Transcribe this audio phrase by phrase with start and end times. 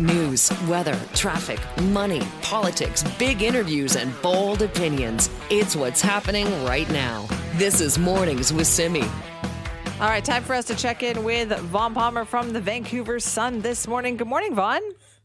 [0.00, 5.28] News, weather, traffic, money, politics, big interviews, and bold opinions.
[5.50, 7.28] It's what's happening right now.
[7.56, 9.02] This is Mornings with Simi.
[9.02, 13.60] All right, time for us to check in with Vaughn Palmer from the Vancouver Sun
[13.60, 14.16] this morning.
[14.16, 14.80] Good morning, Vaughn.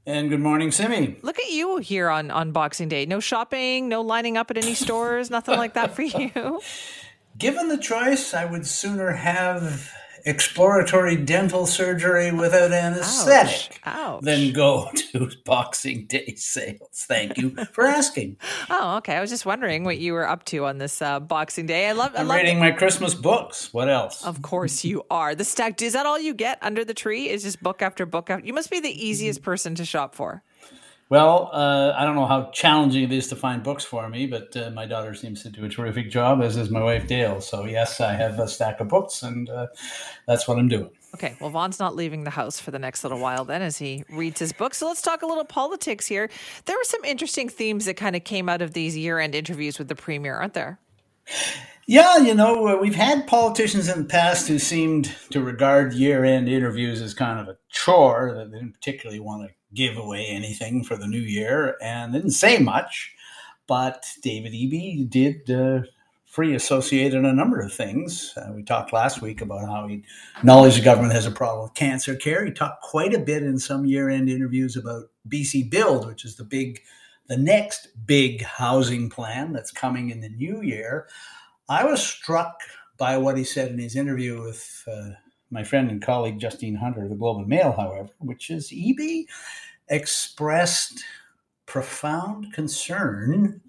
[0.06, 1.20] And good morning, Simi.
[1.22, 3.06] Look at you here on, on Boxing Day.
[3.06, 6.60] No shopping, no lining up at any stores, nothing like that for you.
[7.38, 9.90] Given the choice, I would sooner have
[10.26, 13.98] exploratory dental surgery without anesthetic Ouch.
[13.98, 14.22] Ouch.
[14.24, 17.06] than go to Boxing Day sales.
[17.08, 18.38] Thank you for asking.
[18.70, 19.16] Oh, okay.
[19.16, 21.88] I was just wondering what you were up to on this uh, Boxing Day.
[21.88, 22.14] I love.
[22.16, 23.74] I I'm love reading my Christmas books.
[23.74, 24.26] What else?
[24.26, 25.36] Of course you are.
[25.36, 25.82] The stack.
[25.82, 27.30] Is that all you get under the tree?
[27.30, 28.46] Is just book after book after?
[28.46, 30.44] You must be the easiest person to shop for.
[31.08, 34.58] Well, uh, I don't know how challenging it is to find books for me, but
[34.58, 37.42] uh, my daughter seems to do a terrific job, as is my wife Dale.
[37.42, 39.68] So yes, I have a stack of books, and uh,
[40.28, 40.90] that's what I'm doing.
[41.14, 44.04] Okay, well, Vaughn's not leaving the house for the next little while then as he
[44.10, 44.74] reads his book.
[44.74, 46.30] So let's talk a little politics here.
[46.66, 49.78] There were some interesting themes that kind of came out of these year end interviews
[49.78, 50.80] with the premier, aren't there?
[51.88, 56.26] Yeah, you know, uh, we've had politicians in the past who seemed to regard year
[56.26, 60.26] end interviews as kind of a chore, that they didn't particularly want to give away
[60.26, 63.14] anything for the new year and didn't say much.
[63.68, 65.82] But David Eby did uh,
[66.36, 68.34] free associate in a number of things.
[68.36, 70.04] Uh, we talked last week about how he
[70.38, 72.44] acknowledged the government has a problem with cancer care.
[72.46, 76.36] He talked quite a bit in some year end interviews about BC Build, which is
[76.36, 76.82] the big,
[77.28, 81.08] the next big housing plan that's coming in the new year.
[81.70, 82.60] I was struck
[82.98, 85.12] by what he said in his interview with uh,
[85.52, 89.26] my friend and colleague Justine Hunter of the Globe and Mail, however, which is Eby
[89.90, 91.04] expressed
[91.66, 93.62] profound concern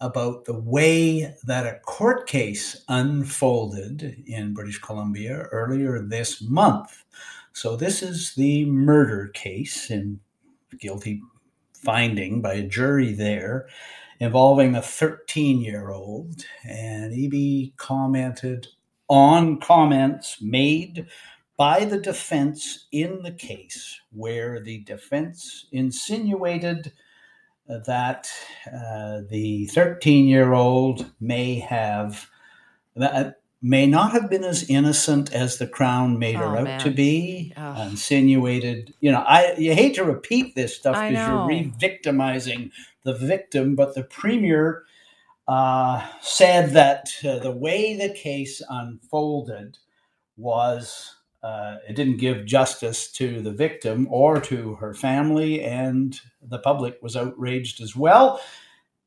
[0.00, 7.04] about the way that a court case unfolded in British Columbia earlier this month.
[7.52, 10.20] So, this is the murder case in
[10.78, 11.22] guilty
[11.72, 13.68] finding by a jury there
[14.20, 16.44] involving a 13 year old.
[16.68, 18.66] And Eby commented
[19.08, 21.06] on comments made
[21.56, 26.92] by the defense in the case, where the defense insinuated
[27.68, 28.28] that
[28.72, 32.28] uh, the 13 year old may have.
[32.96, 36.80] That, may not have been as innocent as the crown made her Oh, out man.
[36.80, 37.52] to be.
[37.90, 42.70] Insinuated, you know, I you hate to repeat this stuff because you're re-victimizing
[43.02, 44.84] the victim, but the premier
[45.48, 49.78] uh, said that uh, the way the case unfolded
[50.36, 51.15] was
[51.46, 56.98] uh, it didn't give justice to the victim or to her family, and the public
[57.00, 58.40] was outraged as well.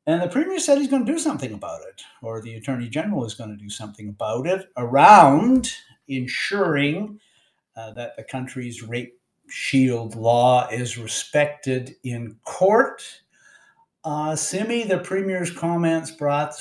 [0.06, 3.26] And the premier said he's going to do something about it, or the attorney general
[3.26, 5.70] is going to do something about it around
[6.08, 7.20] ensuring
[7.76, 13.02] uh, that the country's rape shield law is respected in court.
[14.02, 16.54] Uh, Simi, the premier's comments brought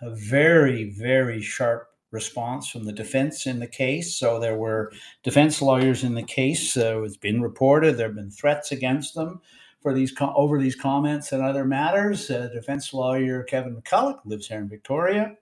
[0.00, 4.16] a very, very sharp response from the defense in the case.
[4.16, 4.92] So there were
[5.22, 6.72] defense lawyers in the case.
[6.72, 9.40] So it's been reported there have been threats against them
[9.82, 12.30] for these over these comments and other matters.
[12.30, 15.36] Uh, defense lawyer Kevin McCullough lives here in Victoria.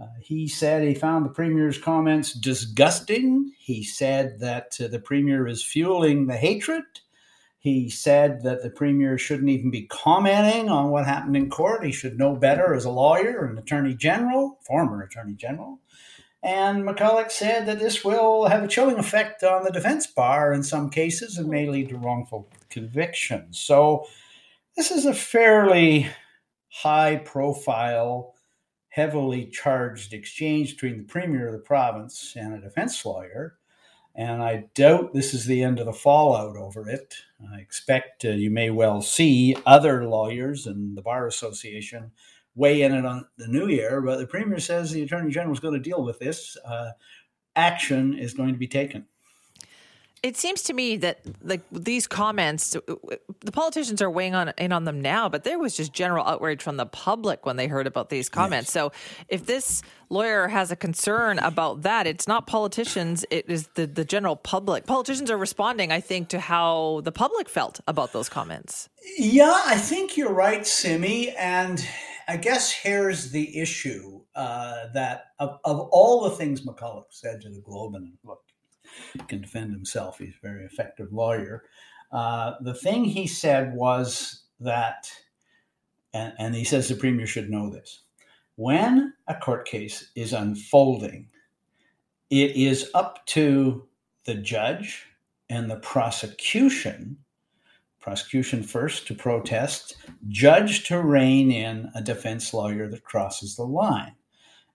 [0.00, 3.52] Uh, he said he found the premier's comments disgusting.
[3.58, 6.84] He said that uh, the premier is fueling the hatred.
[7.58, 11.84] He said that the premier shouldn't even be commenting on what happened in court.
[11.84, 15.78] He should know better as a lawyer and attorney general, former attorney general.
[16.42, 20.62] And McCullough said that this will have a chilling effect on the defense bar in
[20.64, 23.60] some cases and may lead to wrongful convictions.
[23.60, 24.06] So,
[24.76, 26.08] this is a fairly
[26.68, 28.34] high profile,
[28.88, 33.58] heavily charged exchange between the premier of the province and a defense lawyer.
[34.14, 37.14] And I doubt this is the end of the fallout over it.
[37.52, 42.12] I expect uh, you may well see other lawyers and the Bar Association
[42.54, 45.60] weigh in it on the new year, but the Premier says the Attorney General is
[45.60, 46.56] going to deal with this.
[46.64, 46.90] Uh,
[47.56, 49.06] action is going to be taken.
[50.22, 52.76] It seems to me that like these comments,
[53.40, 56.62] the politicians are weighing on in on them now, but there was just general outrage
[56.62, 58.68] from the public when they heard about these comments.
[58.68, 58.72] Yes.
[58.72, 58.92] So
[59.28, 64.04] if this lawyer has a concern about that, it's not politicians; it is the the
[64.04, 64.86] general public.
[64.86, 68.88] Politicians are responding, I think, to how the public felt about those comments.
[69.18, 71.84] Yeah, I think you're right, Simi, and
[72.28, 77.50] I guess here's the issue uh, that of, of all the things McCullough said to
[77.50, 78.42] the Globe, and look,
[79.28, 80.18] can defend himself.
[80.18, 81.64] He's a very effective lawyer.
[82.10, 85.10] Uh, the thing he said was that,
[86.12, 88.02] and, and he says the premier should know this
[88.56, 91.28] when a court case is unfolding,
[92.30, 93.86] it is up to
[94.24, 95.06] the judge
[95.48, 97.16] and the prosecution,
[98.00, 99.96] prosecution first to protest,
[100.28, 104.14] judge to rein in a defense lawyer that crosses the line.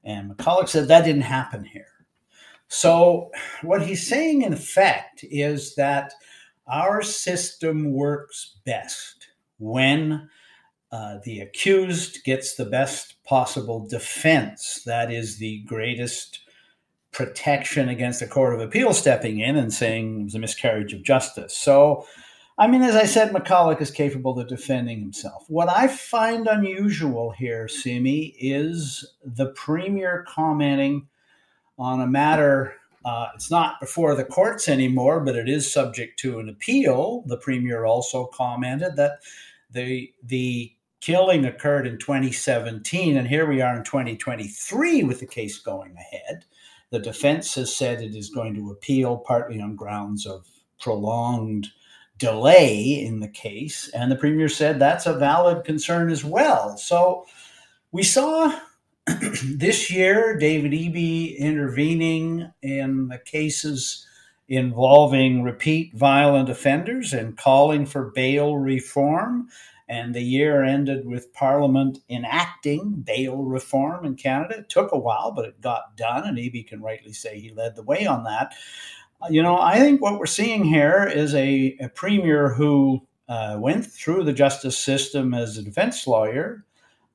[0.03, 1.87] And McCullough said that didn't happen here.
[2.69, 3.31] So,
[3.61, 6.13] what he's saying, in effect, is that
[6.67, 9.27] our system works best
[9.57, 10.29] when
[10.91, 14.81] uh, the accused gets the best possible defense.
[14.85, 16.41] That is the greatest
[17.11, 21.03] protection against the Court of Appeal stepping in and saying it was a miscarriage of
[21.03, 21.55] justice.
[21.57, 22.05] So,
[22.57, 25.45] I mean, as I said, McCullough is capable of defending himself.
[25.47, 31.07] What I find unusual here, Simi, is the premier commenting
[31.77, 32.73] on a matter.
[33.05, 37.23] Uh, it's not before the courts anymore, but it is subject to an appeal.
[37.27, 39.19] The premier also commented that
[39.71, 45.59] the the killing occurred in 2017, and here we are in 2023 with the case
[45.59, 46.43] going ahead.
[46.89, 50.45] The defense has said it is going to appeal partly on grounds of
[50.79, 51.67] prolonged
[52.17, 56.77] delay in the case, and the premier said that's a valid concern as well.
[56.77, 57.25] So
[57.91, 58.59] we saw
[59.43, 64.05] this year, David Eby intervening in the cases
[64.49, 69.47] involving repeat violent offenders and calling for bail reform.
[69.89, 74.57] And the year ended with Parliament enacting bail reform in Canada.
[74.59, 77.75] It took a while, but it got done, and Eby can rightly say he led
[77.75, 78.53] the way on that.
[79.21, 83.57] Uh, you know, I think what we're seeing here is a, a premier who uh,
[83.59, 86.65] went through the justice system as a defense lawyer,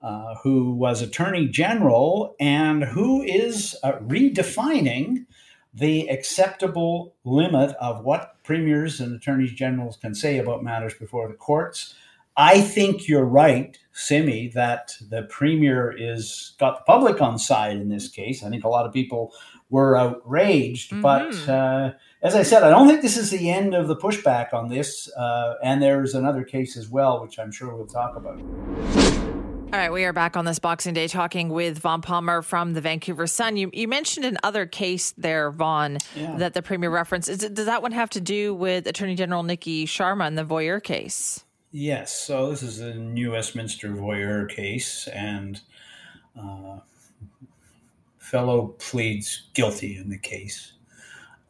[0.03, 5.27] uh, who was Attorney General and who is uh, redefining
[5.75, 11.35] the acceptable limit of what premiers and attorneys generals can say about matters before the
[11.35, 11.95] courts.
[12.37, 17.89] I think you're right, Simi, that the premier is got the public on side in
[17.89, 18.43] this case.
[18.43, 19.33] I think a lot of people
[19.69, 21.03] were outraged, mm-hmm.
[21.03, 24.55] but uh, as I said, I don't think this is the end of the pushback
[24.55, 25.11] on this.
[25.13, 29.42] Uh, and there's another case as well, which I'm sure we'll talk about.
[29.73, 32.83] All right, we are back on this Boxing Day talking with Vaughn Palmer from the
[32.83, 33.57] Vancouver Sun.
[33.57, 36.37] You, you mentioned another case there, Vaughn, yeah.
[36.37, 37.31] that the Premier referenced.
[37.31, 40.83] Is does that one have to do with Attorney General Niki Sharma and the Voyeur
[40.83, 41.47] case?
[41.71, 42.15] Yes.
[42.15, 45.59] So this is a New Westminster Voyeur case, and
[46.39, 46.81] uh,
[48.19, 50.75] fellow pleads guilty in the case.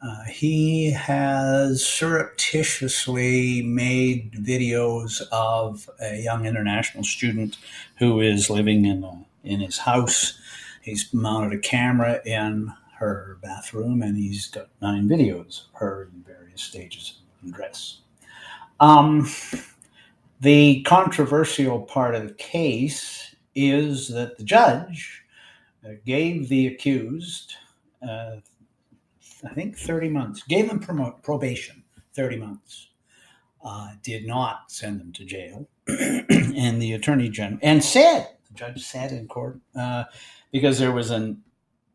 [0.05, 7.57] Uh, he has surreptitiously made videos of a young international student
[7.95, 10.37] who is living in a, in his house.
[10.81, 16.23] He's mounted a camera in her bathroom, and he's got nine videos of her in
[16.23, 17.99] various stages of undress.
[18.81, 19.29] Um,
[20.41, 25.23] the controversial part of the case is that the judge
[25.85, 27.53] uh, gave the accused
[28.05, 28.37] uh,
[29.49, 31.83] I think 30 months, gave them promo- probation,
[32.15, 32.89] 30 months,
[33.63, 35.67] uh, did not send them to jail.
[35.87, 40.05] and the attorney general, and said, the judge said in court, uh,
[40.51, 41.43] because there was an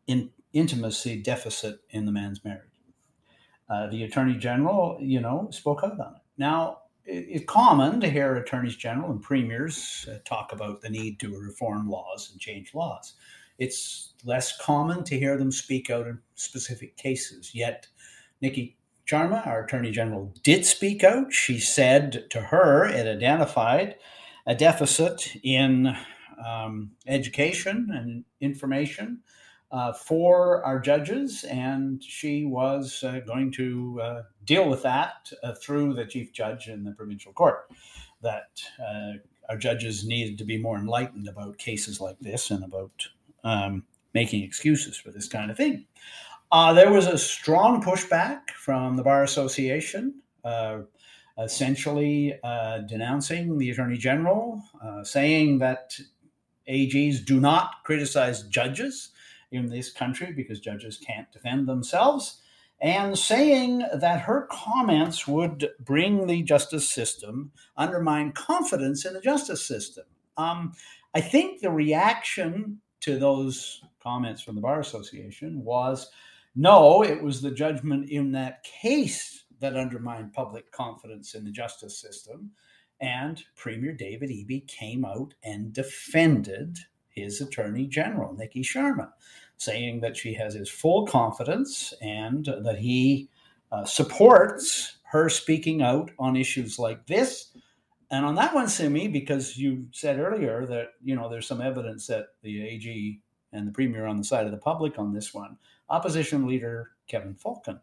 [0.07, 2.63] in, intimacy deficit in the man's marriage.
[3.69, 6.21] Uh, the attorney general, you know, spoke out on it.
[6.37, 11.39] Now, it's common to hear attorneys general and premiers uh, talk about the need to
[11.39, 13.13] reform laws and change laws.
[13.59, 17.51] It's less common to hear them speak out in specific cases.
[17.53, 17.87] Yet,
[18.41, 18.75] Niki
[19.05, 21.33] Sharma, our Attorney General, did speak out.
[21.33, 23.95] She said to her it identified
[24.47, 25.95] a deficit in
[26.45, 29.19] um, education and information
[29.71, 35.53] uh, for our judges, and she was uh, going to uh, deal with that uh,
[35.53, 37.67] through the chief judge in the provincial court.
[38.21, 39.13] That uh,
[39.49, 43.09] our judges needed to be more enlightened about cases like this and about
[43.43, 45.85] um, making excuses for this kind of thing.
[46.51, 50.79] Uh, there was a strong pushback from the Bar Association, uh,
[51.37, 55.99] essentially uh, denouncing the Attorney General, uh, saying that
[56.67, 59.09] AGs do not criticize judges
[59.51, 62.41] in this country because judges can't defend themselves.
[62.81, 69.65] and saying that her comments would bring the justice system, undermine confidence in the justice
[69.65, 70.05] system.
[70.37, 70.71] Um,
[71.13, 76.09] I think the reaction to those comments from the Bar Association was
[76.55, 81.97] no, it was the judgment in that case that undermined public confidence in the justice
[81.97, 82.51] system.
[83.01, 86.77] And Premier David Eby came out and defended
[87.09, 89.09] his Attorney General, Niki Sharma,
[89.57, 93.29] saying that she has his full confidence and that he
[93.71, 97.55] uh, supports her speaking out on issues like this.
[98.11, 102.07] And on that one, Simi, because you said earlier that you know there's some evidence
[102.07, 103.21] that the AG
[103.53, 105.57] and the premier on the side of the public on this one,
[105.89, 107.79] opposition leader Kevin Falcon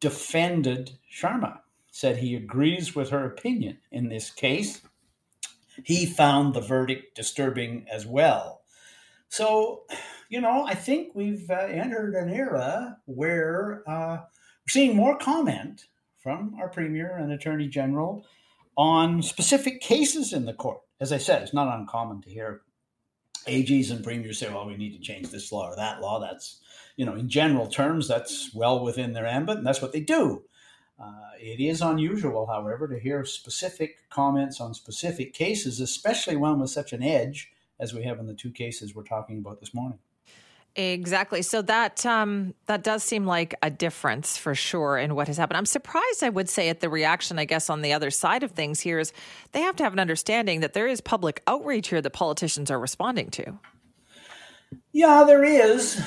[0.00, 4.82] defended Sharma, said he agrees with her opinion in this case.
[5.82, 8.62] He found the verdict disturbing as well.
[9.28, 9.84] So,
[10.28, 15.86] you know, I think we've uh, entered an era where uh, we're seeing more comment
[16.18, 18.24] from our premier and attorney general
[18.76, 20.80] on specific cases in the court.
[21.00, 22.62] As I said, it's not uncommon to hear
[23.46, 26.20] AGs and premiers say, well, we need to change this law or that law.
[26.20, 26.60] That's,
[26.96, 30.44] you know, in general terms, that's well within their ambit, and that's what they do.
[30.98, 36.70] Uh, it is unusual, however, to hear specific comments on specific cases, especially one with
[36.70, 39.98] such an edge as we have in the two cases we're talking about this morning.
[40.76, 41.42] Exactly.
[41.42, 45.56] So that um, that does seem like a difference for sure in what has happened.
[45.56, 47.38] I'm surprised, I would say, at the reaction.
[47.38, 49.12] I guess on the other side of things here is
[49.52, 52.80] they have to have an understanding that there is public outrage here that politicians are
[52.80, 53.58] responding to.
[54.90, 56.02] Yeah, there is.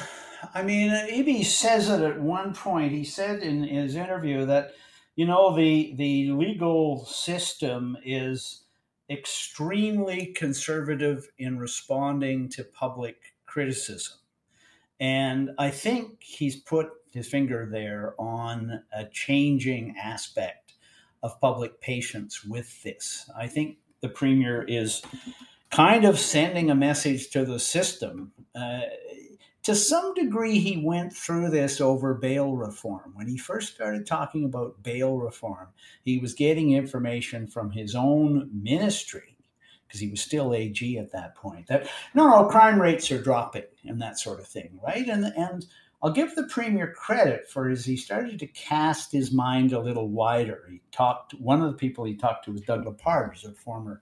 [0.54, 2.92] I mean, Eby says it at one point.
[2.92, 4.74] He said in his interview that
[5.16, 8.64] you know the the legal system is
[9.10, 14.18] extremely conservative in responding to public criticism
[15.00, 20.74] and I think he's put his finger there on a changing aspect
[21.24, 23.30] of public patience with this.
[23.38, 25.02] I think the premier is
[25.72, 28.32] kind of sending a message to the system.
[28.56, 28.82] Uh,
[29.64, 33.12] to some degree, he went through this over bail reform.
[33.16, 35.68] When he first started talking about bail reform,
[36.04, 39.37] he was getting information from his own ministry
[39.88, 41.68] because he was still AG at that point.
[41.68, 45.08] That no, no, crime rates are dropping and that sort of thing, right?
[45.08, 45.66] And and
[46.04, 50.10] I'll give the premier credit for as he started to cast his mind a little
[50.10, 50.68] wider.
[50.70, 51.34] He talked.
[51.36, 54.02] One of the people he talked to was Doug Lepard, who's a former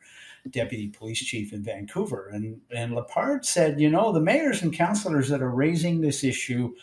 [0.49, 5.29] deputy police chief in Vancouver, and and Lepard said, you know, the mayors and councillors
[5.29, 6.73] that are raising this issue,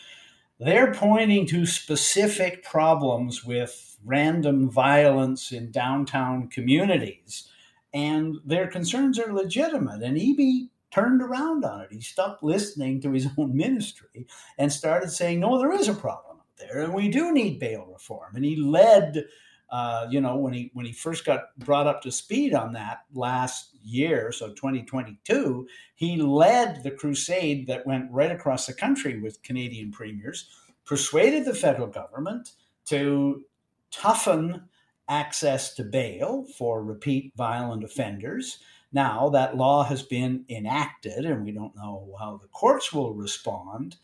[0.59, 7.47] they're pointing to specific problems with random violence in downtown communities
[7.93, 10.01] and their concerns are legitimate.
[10.01, 11.91] And Eby turned around on it.
[11.91, 16.37] He stopped listening to his own ministry and started saying, no, there is a problem
[16.37, 18.35] out there, and we do need bail reform.
[18.35, 19.25] And he led.
[19.69, 23.05] Uh, you know, when he when he first got brought up to speed on that
[23.15, 29.41] last year, so 2022, he led the crusade that went right across the country with
[29.41, 30.47] Canadian premiers,
[30.85, 32.51] persuaded the federal government
[32.85, 33.43] to
[33.89, 34.61] toughen
[35.09, 38.59] access to bail for repeat violent offenders.
[38.91, 43.95] Now, that law has been enacted, and we don't know how the courts will respond.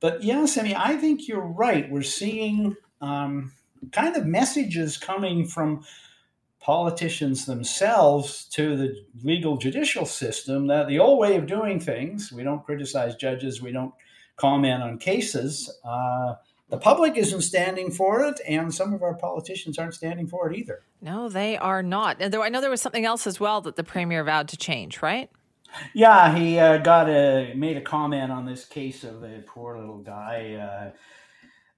[0.00, 1.90] But yes, I mean, I think you're right.
[1.90, 3.52] We're seeing um,
[3.92, 5.84] kind of messages coming from
[6.60, 12.44] politicians themselves to the legal judicial system that the old way of doing things, we
[12.44, 13.92] don't criticize judges, we don't
[14.36, 15.70] comment on cases.
[15.84, 16.34] Uh,
[16.72, 20.56] the public isn't standing for it, and some of our politicians aren't standing for it
[20.56, 20.80] either.
[21.02, 22.16] No, they are not.
[22.18, 24.56] And though I know there was something else as well that the premier vowed to
[24.56, 25.30] change, right?
[25.92, 29.98] Yeah, he uh, got a made a comment on this case of a poor little
[29.98, 30.92] guy,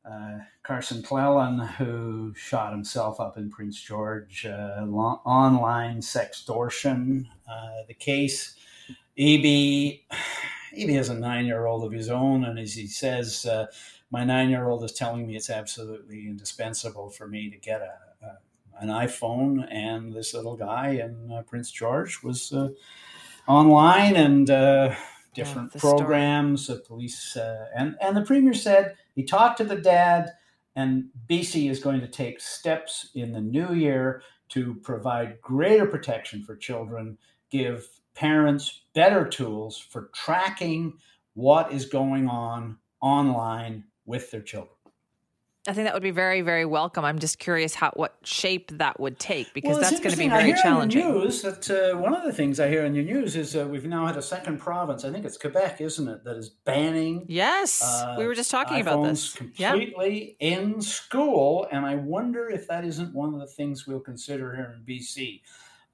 [0.07, 7.27] uh, uh, Carson Cleland, who shot himself up in Prince George, uh, lo- online sextortion.
[7.51, 8.55] Uh, the case,
[9.19, 10.03] Eby,
[10.79, 13.67] Eby has a nine year old of his own, and as he says uh,
[14.15, 18.25] my nine year old is telling me it's absolutely indispensable for me to get a,
[18.25, 18.39] a
[18.81, 22.69] an iPhone, and this little guy in uh, Prince George was uh,
[23.49, 24.95] online and uh,
[25.35, 26.69] different yeah, programs.
[26.69, 30.33] The police uh, and and the premier said he talked to the dad,
[30.77, 36.45] and BC is going to take steps in the new year to provide greater protection
[36.45, 37.19] for children,
[37.51, 40.93] give parents better tools for tracking
[41.35, 44.75] what is going on online with their children.
[45.67, 47.07] I think that would be very, very welcome.
[47.07, 50.29] I'm just curious how what shape that would take because well, that's going to be
[50.29, 51.01] very challenging.
[51.01, 53.57] In the news that uh, one of the things I hear in the news is
[53.57, 55.07] uh, we've now had a second province.
[55.07, 57.25] I think it's Quebec, isn't it, that is banning.
[57.29, 59.33] Yes, uh, we were just talking about this.
[59.33, 60.59] completely yeah.
[60.59, 64.77] in school, and I wonder if that isn't one of the things we'll consider here
[64.77, 65.41] in BC.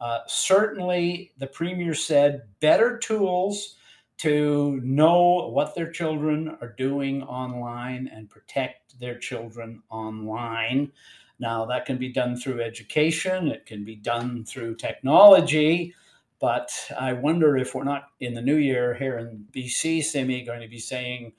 [0.01, 3.77] Uh, certainly, the premier said better tools
[4.21, 10.93] to know what their children are doing online and protect their children online.
[11.39, 15.95] Now, that can be done through education, it can be done through technology,
[16.39, 20.61] but I wonder if we're not in the new year here in BC, Simi, going
[20.61, 21.33] to be saying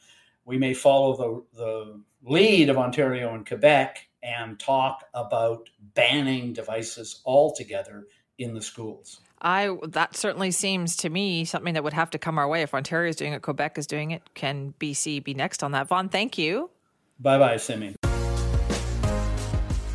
[0.46, 7.22] we may follow the, the lead of Ontario and Quebec and talk about banning devices
[7.26, 8.08] altogether
[8.40, 9.22] in the schools.
[9.42, 12.62] I that certainly seems to me something that would have to come our way.
[12.62, 14.22] If Ontario is doing it, Quebec is doing it.
[14.36, 15.88] Can BC be next on that?
[15.88, 16.70] Vaughn, thank you.
[17.20, 17.96] Bye bye, Simi.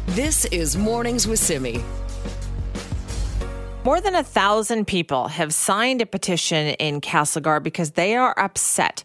[0.09, 1.83] This is Mornings with Simi.
[3.85, 9.05] More than a thousand people have signed a petition in Castlegar because they are upset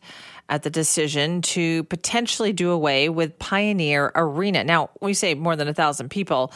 [0.50, 4.63] at the decision to potentially do away with Pioneer Arena.
[4.63, 6.51] Now, we say more than a thousand people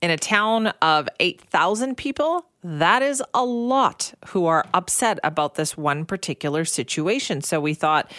[0.00, 5.76] in a town of 8,000 people, that is a lot who are upset about this
[5.76, 7.40] one particular situation.
[7.40, 8.10] So we thought,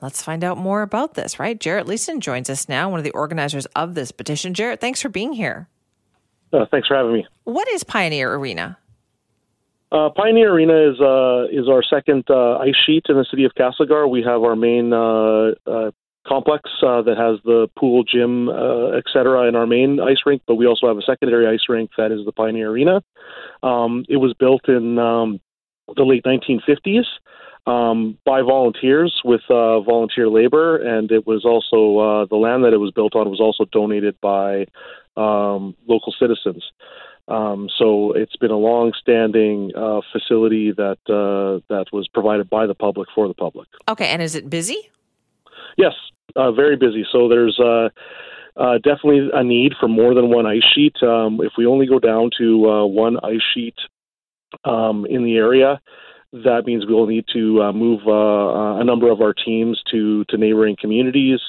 [0.00, 1.58] let's find out more about this, right?
[1.58, 4.54] Jarret Leason joins us now, one of the organizers of this petition.
[4.54, 5.68] Jarret, thanks for being here.
[6.50, 7.26] Uh, thanks for having me.
[7.44, 8.78] What is Pioneer Arena?
[9.92, 13.52] Uh, Pioneer Arena is uh, is our second uh, ice sheet in the city of
[13.54, 14.08] Castlegar.
[14.08, 15.90] We have our main uh, uh,
[16.26, 19.48] complex uh, that has the pool, gym, uh, etc.
[19.48, 22.24] in our main ice rink, but we also have a secondary ice rink that is
[22.24, 23.02] the Pioneer Arena.
[23.62, 25.40] Um, it was built in um,
[25.96, 27.04] the late 1950s
[27.66, 32.72] um, by volunteers with uh, volunteer labor, and it was also uh, the land that
[32.72, 34.66] it was built on was also donated by
[35.16, 36.64] um, local citizens.
[37.28, 42.74] Um, so it's been a long-standing uh, facility that uh, that was provided by the
[42.74, 43.68] public for the public.
[43.88, 44.90] Okay, and is it busy?
[45.76, 45.92] Yes,
[46.36, 47.04] uh, very busy.
[47.12, 47.88] So there's uh,
[48.56, 50.94] uh, definitely a need for more than one ice sheet.
[51.02, 53.76] Um, if we only go down to uh, one ice sheet
[54.64, 55.80] um, in the area,
[56.32, 60.36] that means we'll need to uh, move uh, a number of our teams to to
[60.36, 61.40] neighboring communities.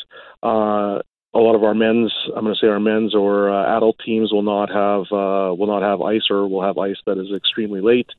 [1.34, 4.34] A lot of our men's, I'm going to say our men's or uh, adult teams
[4.34, 7.80] will not have uh, will not have ice or will have ice that is extremely
[7.80, 8.10] late,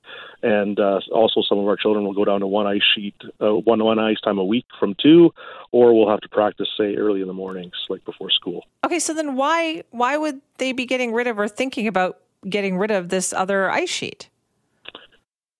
[0.43, 3.53] and uh, also some of our children will go down to one ice sheet, uh,
[3.53, 5.31] one one ice time a week from two,
[5.73, 8.65] or we'll have to practice say early in the mornings, like before school.
[8.87, 12.79] Okay, so then why why would they be getting rid of or thinking about getting
[12.79, 14.31] rid of this other ice sheet?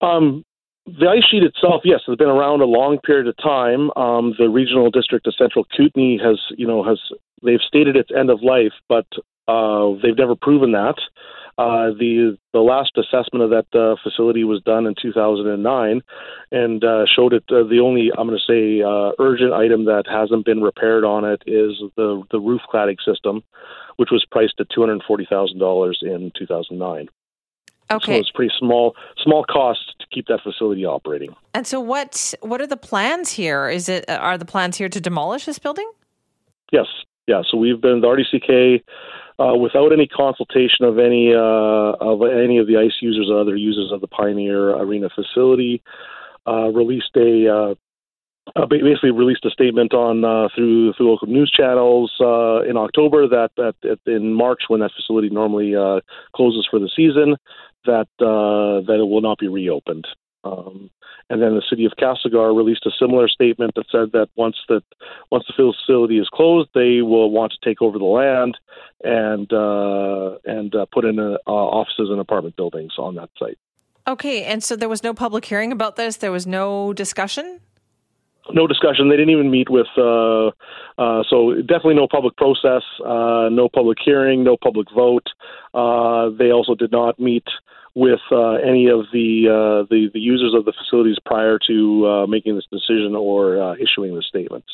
[0.01, 0.45] Um,
[0.87, 3.91] the ice sheet itself, yes, has been around a long period of time.
[3.97, 6.99] Um, the regional district of Central Kootenay has, you know, has
[7.43, 9.07] they've stated its end of life, but
[9.49, 10.97] uh, they've never proven that.
[11.59, 16.01] Uh, the the last assessment of that uh, facility was done in 2009,
[16.51, 17.45] and uh, showed it.
[17.51, 21.25] Uh, the only I'm going to say uh, urgent item that hasn't been repaired on
[21.25, 23.43] it is the the roof cladding system,
[23.97, 27.09] which was priced at 240 thousand dollars in 2009.
[27.97, 28.15] Okay.
[28.15, 31.35] So it's pretty small small cost to keep that facility operating.
[31.55, 33.69] And so what what are the plans here?
[33.69, 35.91] Is it are the plans here to demolish this building?
[36.73, 36.87] Yes.
[37.27, 37.43] Yeah.
[37.51, 38.83] So we've been the RDCK
[39.39, 41.39] uh, without any consultation of any uh,
[42.01, 45.83] of any of the ice users or other users of the Pioneer Arena facility.
[46.45, 47.75] Uh, released a uh,
[48.57, 53.29] uh, basically released a statement on uh, through through local news channels uh, in October
[53.29, 56.01] that that in March when that facility normally uh,
[56.35, 57.37] closes for the season
[57.87, 60.07] that uh, that it will not be reopened.
[60.45, 60.91] Um,
[61.31, 64.83] and then the city of Castlegar released a similar statement that said that once that
[65.31, 68.59] once the facility is closed, they will want to take over the land
[69.03, 73.59] and uh, and uh, put in uh, offices and apartment buildings on that site.
[74.07, 76.17] Okay, and so there was no public hearing about this.
[76.17, 77.61] There was no discussion
[78.53, 79.09] no discussion.
[79.09, 80.49] They didn't even meet with, uh,
[80.99, 85.27] uh, so definitely no public process, uh, no public hearing, no public vote.
[85.75, 87.45] Uh, they also did not meet
[87.95, 92.57] with uh, any of the, uh, the, the users of the facilities prior to making
[92.57, 94.69] this decision or issuing the statements.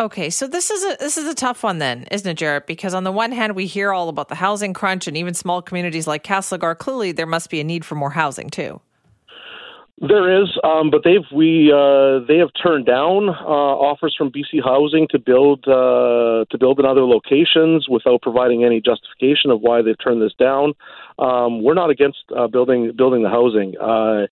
[0.00, 2.66] Okay, so this is a this is a tough one then, isn't it, Jarret?
[2.66, 5.60] Because on the one hand, we hear all about the housing crunch, and even small
[5.60, 6.76] communities like Castlegar.
[6.76, 8.80] Clearly, there must be a need for more housing too.
[9.98, 14.64] There is, um, but they've we uh, they have turned down uh, offers from BC
[14.64, 19.82] Housing to build uh, to build in other locations without providing any justification of why
[19.82, 20.72] they've turned this down.
[21.18, 23.74] Um, we're not against uh, building building the housing.
[23.78, 24.26] Uh,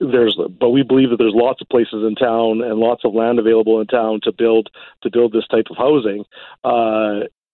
[0.00, 3.38] there's, but we believe that there's lots of places in town and lots of land
[3.38, 4.70] available in town to build
[5.02, 6.24] to build this type of housing.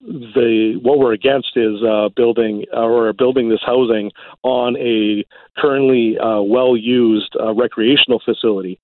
[0.01, 4.11] Uh, the what we're against is uh, building or building this housing
[4.43, 5.25] on a
[5.59, 8.79] currently uh, well used uh, recreational facility.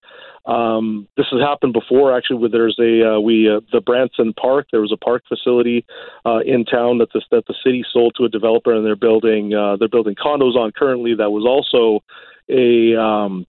[0.46, 2.38] Um, this has happened before, actually.
[2.38, 4.68] Where there's a uh, we uh, the Branson Park.
[4.72, 5.86] There was a park facility
[6.26, 9.54] uh, in town that the that the city sold to a developer, and they're building
[9.54, 11.16] uh, they're building condos on currently.
[11.16, 12.04] That was also
[12.50, 13.46] a um,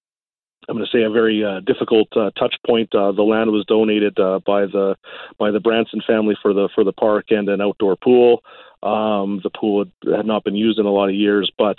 [0.68, 2.94] I'm going to say a very uh, difficult uh, touch point.
[2.94, 4.96] Uh, the land was donated uh, by the
[5.38, 8.42] by the Branson family for the for the park and an outdoor pool.
[8.82, 11.78] Um, the pool had, had not been used in a lot of years, but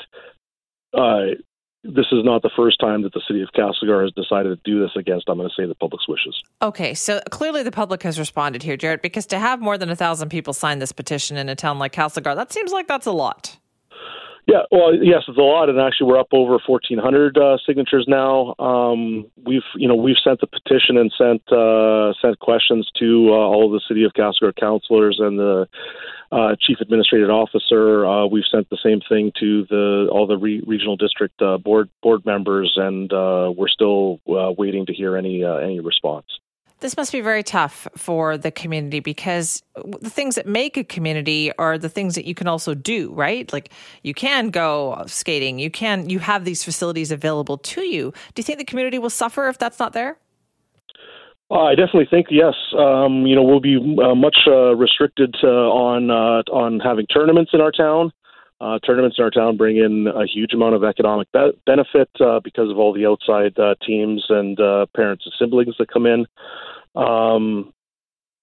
[0.94, 1.36] uh,
[1.84, 4.82] this is not the first time that the city of Castlegar has decided to do
[4.82, 6.42] this against, I'm going to say, the public's wishes.
[6.62, 9.96] Okay, so clearly the public has responded here, Jared, because to have more than a
[9.96, 13.12] thousand people sign this petition in a town like Castlegar, that seems like that's a
[13.12, 13.58] lot.
[14.50, 18.56] Yeah, well, yes, it's a lot, and actually, we're up over 1,400 uh, signatures now.
[18.58, 23.34] Um, we've, you know, we've sent the petition and sent uh, sent questions to uh,
[23.34, 25.68] all of the city of Castlegar councilors and the
[26.32, 28.08] uh, chief administrative officer.
[28.08, 31.88] Uh, we've sent the same thing to the all the re- regional district uh, board
[32.02, 33.12] board members, and
[33.56, 36.39] we're still waiting to hear any any response.
[36.82, 39.64] This must be very tough for the community because
[40.00, 43.52] the things that make a community are the things that you can also do, right?
[43.52, 43.72] Like
[44.04, 48.14] you can go skating, you can you have these facilities available to you.
[48.34, 50.18] Do you think the community will suffer if that's not there?
[51.52, 52.54] Uh, I definitely think yes.
[52.78, 57.62] Um, you know, we'll be uh, much uh, restricted on uh, on having tournaments in
[57.62, 58.12] our town.
[58.62, 62.42] Uh, tournaments in our town bring in a huge amount of economic be- benefit uh,
[62.44, 64.58] because of all the outside teams and
[64.94, 66.26] parents and siblings that come in.
[66.96, 67.74] Um,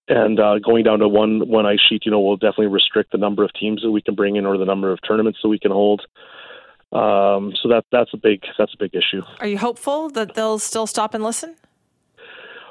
[0.09, 3.19] and uh, going down to one one ice sheet, you know, will definitely restrict the
[3.19, 5.59] number of teams that we can bring in or the number of tournaments that we
[5.59, 6.03] can hold.
[6.93, 9.23] Um, so that that's a big that's a big issue.
[9.41, 11.57] Are you hopeful that they'll still stop and listen?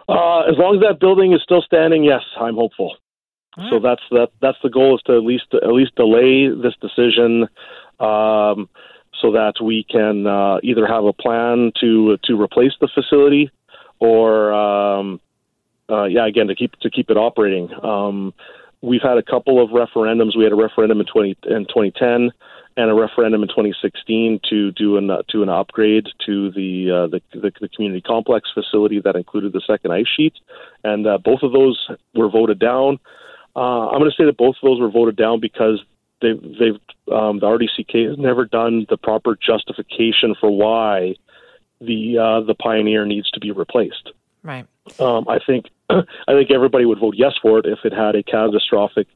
[0.07, 2.95] Uh, as long as that building is still standing, yes, I'm hopeful.
[3.57, 3.69] Right.
[3.71, 7.47] So that's that that's the goal is to at least at least delay this decision.
[7.99, 8.69] Um,
[9.21, 13.49] so that we can uh, either have a plan to to replace the facility,
[13.99, 15.21] or um,
[15.89, 17.69] uh, yeah, again to keep to keep it operating.
[17.83, 18.33] Um,
[18.81, 20.37] we've had a couple of referendums.
[20.37, 22.31] We had a referendum in 20 in 2010
[22.77, 27.07] and a referendum in 2016 to do an uh, to an upgrade to the, uh,
[27.07, 30.33] the, the the community complex facility that included the second ice sheet,
[30.83, 32.99] and uh, both of those were voted down.
[33.55, 35.83] Uh, I'm going to say that both of those were voted down because
[36.21, 36.79] they've they've
[37.13, 41.15] um, the RDCK has never done the proper justification for why
[41.79, 44.11] the uh, the Pioneer needs to be replaced.
[44.43, 44.65] Right.
[44.99, 48.23] Um, I think I think everybody would vote yes for it if it had a
[48.23, 49.07] catastrophic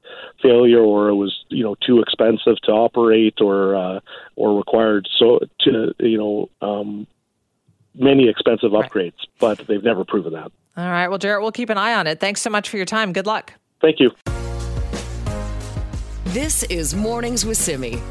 [0.41, 3.99] failure or it was you know too expensive to operate or uh,
[4.35, 7.07] or required so to you know um,
[7.93, 9.13] many expensive upgrades.
[9.41, 9.57] Right.
[9.57, 10.51] But they've never proven that.
[10.77, 11.07] All right.
[11.07, 12.19] Well, Jarret, we'll keep an eye on it.
[12.19, 13.13] Thanks so much for your time.
[13.13, 13.53] Good luck.
[13.81, 14.11] Thank you.
[16.25, 18.01] This is Mornings with Simi.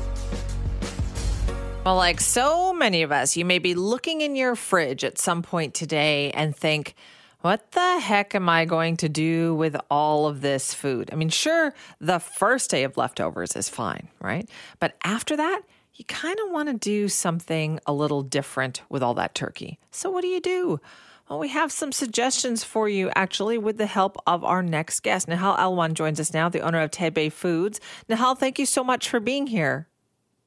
[1.85, 5.43] Well, like so many of us, you may be looking in your fridge at some
[5.43, 6.95] point today and think,
[7.41, 11.11] what the heck am I going to do with all of this food?
[11.13, 14.49] I mean, sure, the first day of leftovers is fine, right?
[14.81, 15.63] But after that,
[15.95, 19.79] you kind of want to do something a little different with all that turkey.
[19.91, 20.81] So, what do you do?
[21.29, 25.29] Well, we have some suggestions for you actually with the help of our next guest.
[25.29, 27.81] Nihal Elwan joins us now, the owner of Tayybeh Foods.
[28.09, 29.89] Nihal, thank you so much for being here.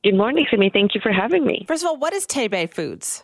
[0.03, 0.71] Good morning, Simi.
[0.71, 1.65] Thank you for having me.
[1.67, 3.23] First of all, what is Tayybeh Foods?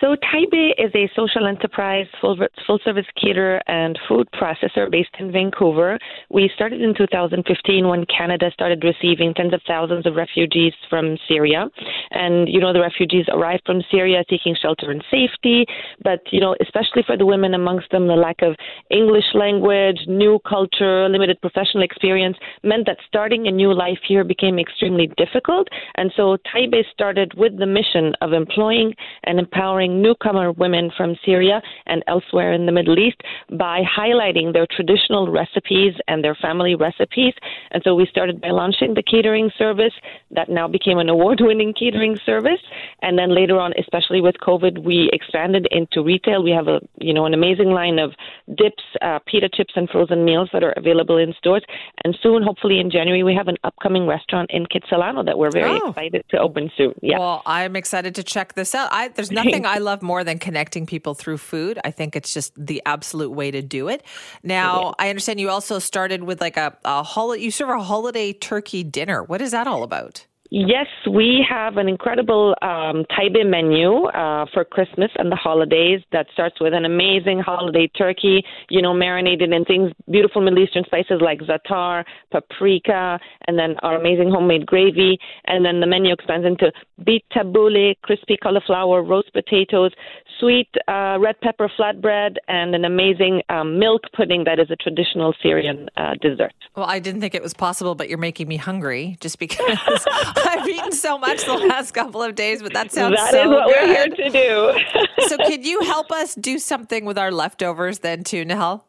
[0.00, 2.34] So Tayybeh is a social enterprise, full,
[2.66, 5.98] full service caterer and food processor based in Vancouver.
[6.30, 11.66] We started in 2015 when Canada started receiving tens of thousands of refugees from Syria.
[12.12, 15.66] And, you know, the refugees arrived from Syria seeking shelter and safety.
[16.02, 18.56] But, you know, especially for the women amongst them, the lack of
[18.90, 24.58] English language, new culture, limited professional experience meant that starting a new life here became
[24.58, 25.68] extremely difficult.
[25.96, 31.62] And so Tayybeh started with the mission of employing and empowering newcomer women from Syria
[31.86, 37.34] and elsewhere in the Middle East by highlighting their traditional recipes and their family recipes.
[37.70, 39.92] And so we started by launching the catering service
[40.30, 42.60] that now became an award winning catering service.
[43.02, 46.42] And then later on, especially with COVID, we expanded into retail.
[46.42, 48.12] We have a you know an amazing line of
[48.56, 51.62] dips, uh, pita chips, and frozen meals that are available in stores.
[52.04, 55.78] And soon, hopefully in January, we have an upcoming restaurant in Kitsilano that we're very
[55.82, 55.90] oh.
[55.90, 56.94] excited to open soon.
[57.02, 57.18] Yeah.
[57.18, 58.88] Well, I'm excited to check this out.
[58.92, 61.78] I, there's nothing I love more than connecting people through food.
[61.84, 64.04] I think it's just the absolute way to do it.
[64.42, 64.92] Now, yeah.
[65.06, 68.82] I understand you also started with like a, a holiday, you serve a holiday turkey
[68.82, 69.22] dinner.
[69.22, 70.26] What is that all about?
[70.52, 76.26] Yes, we have an incredible um, Tayybeh menu uh, for Christmas and the holidays that
[76.32, 81.20] starts with an amazing holiday turkey, you know, marinated in things, beautiful Middle Eastern spices
[81.20, 85.18] like za'atar, paprika, and then our amazing homemade gravy.
[85.46, 86.72] And then the menu expands into
[87.04, 89.92] beet tabbouleh, crispy cauliflower, roast potatoes,
[90.40, 95.32] sweet uh, red pepper flatbread, and an amazing um, milk pudding that is a traditional
[95.40, 96.52] Syrian uh, dessert.
[96.74, 99.60] Well, I didn't think it was possible, but you're making me hungry just because
[100.48, 102.62] I've eaten so much the last couple of days.
[102.62, 103.76] But that sounds That so is what good.
[103.76, 105.26] we're here to do.
[105.28, 108.82] so, could you help us do something with our leftovers then, too, Nihal?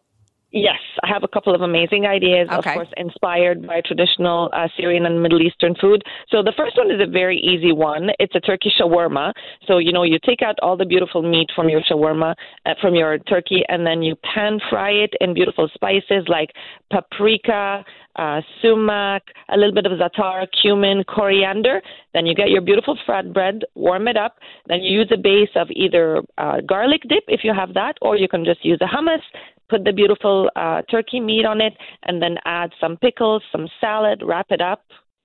[0.53, 2.57] Yes, I have a couple of amazing ideas, Okay.
[2.57, 6.03] of course, inspired by traditional uh, Syrian and Middle Eastern food.
[6.27, 8.09] So the first one is a very easy one.
[8.19, 9.31] It's a turkey shawarma.
[9.65, 12.35] So, you know, you take out all the beautiful meat from your shawarma,
[12.65, 16.49] uh, from your turkey, and then you pan fry it in beautiful spices like
[16.91, 17.85] paprika,
[18.17, 21.81] uh, sumac, a little bit of za'atar, cumin, coriander.
[22.13, 24.35] Then you get your beautiful flatbread, warm it up.
[24.67, 28.17] Then you use a base of either uh, garlic dip if you have that, or
[28.17, 29.21] you can just use a hummus.
[29.71, 34.21] Put the beautiful uh, turkey meat on it, and then add some pickles, some salad.
[34.21, 34.83] Wrap it up,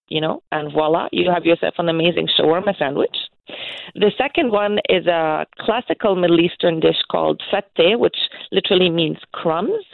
[0.09, 3.17] you know, and voila, you have yourself an amazing shawarma sandwich.
[3.95, 8.17] The second one is a classical Middle Eastern dish called fatteh, which
[8.53, 9.85] literally means crumbs.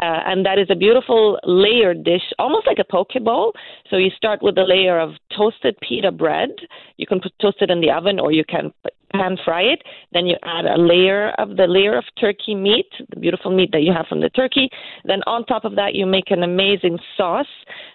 [0.00, 3.52] Uh, and that is a beautiful layered dish, almost like a poke bowl.
[3.90, 6.50] So you start with a layer of toasted pita bread.
[6.96, 8.72] You can put toast it in the oven or you can
[9.12, 9.82] pan fry it.
[10.12, 13.82] Then you add a layer of the layer of turkey meat, the beautiful meat that
[13.82, 14.68] you have from the turkey.
[15.04, 17.46] Then on top of that, you make an amazing sauce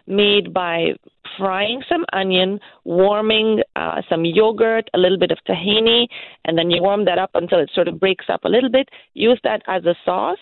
[0.08, 0.94] made by
[1.38, 6.08] frying some onion, warming uh, some yogurt, a little bit of tahini,
[6.46, 8.90] and then you warm that up until it sort of breaks up a little bit.
[9.14, 10.38] Use that as a sauce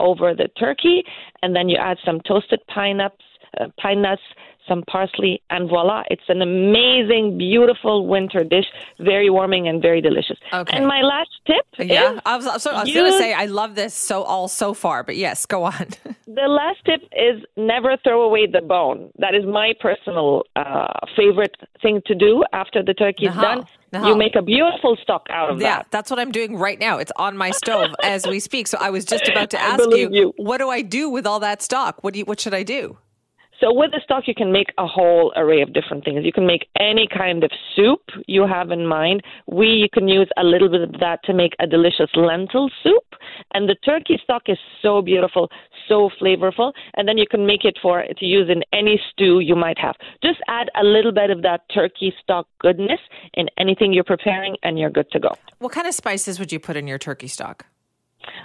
[0.00, 1.04] over the turkey,
[1.42, 3.16] and then you add some toasted pine nuts,
[3.60, 4.22] uh, pine nuts,
[4.68, 6.02] some parsley, and voila!
[6.10, 8.66] It's an amazing, beautiful winter dish,
[8.98, 10.38] very warming and very delicious.
[10.52, 10.76] Okay.
[10.76, 13.74] And my last tip Yeah, I was, so, I was going to say I love
[13.74, 15.88] this so all so far, but yes, go on.
[16.26, 19.10] The last tip is never throw away the bone.
[19.18, 23.64] That is my personal uh, favorite thing to do after the turkey is done.
[23.92, 25.78] You make a beautiful stock out of yeah, that.
[25.78, 26.98] Yeah, that's what I'm doing right now.
[26.98, 28.66] It's on my stove as we speak.
[28.66, 30.32] So I was just about to ask believe you.
[30.36, 32.02] what do I do with all that stock?
[32.02, 32.98] What do you, what should I do?
[33.60, 36.24] So with the stock, you can make a whole array of different things.
[36.24, 39.22] You can make any kind of soup you have in mind.
[39.46, 43.04] We you can use a little bit of that to make a delicious lentil soup.
[43.54, 45.50] And the turkey stock is so beautiful,
[45.88, 46.72] so flavorful.
[46.94, 49.94] And then you can make it for to use in any stew you might have.
[50.22, 53.00] Just add a little bit of that turkey stock goodness
[53.34, 55.34] in anything you're preparing, and you're good to go.
[55.58, 57.66] What kind of spices would you put in your turkey stock?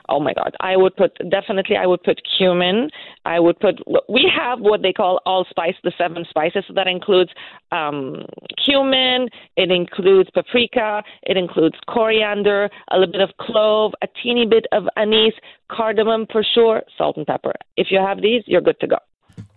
[0.09, 0.55] Oh my God!
[0.59, 1.77] I would put definitely.
[1.77, 2.89] I would put cumin.
[3.25, 3.75] I would put.
[4.07, 6.63] We have what they call allspice, the seven spices.
[6.67, 7.31] So that includes
[7.71, 8.25] um,
[8.63, 9.29] cumin.
[9.55, 11.03] It includes paprika.
[11.23, 15.33] It includes coriander, a little bit of clove, a teeny bit of anise,
[15.71, 17.53] cardamom for sure, salt and pepper.
[17.77, 18.97] If you have these, you're good to go.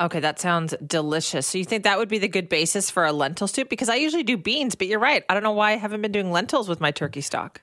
[0.00, 1.46] Okay, that sounds delicious.
[1.46, 3.68] So you think that would be the good basis for a lentil soup?
[3.68, 5.24] Because I usually do beans, but you're right.
[5.28, 7.61] I don't know why I haven't been doing lentils with my turkey stock.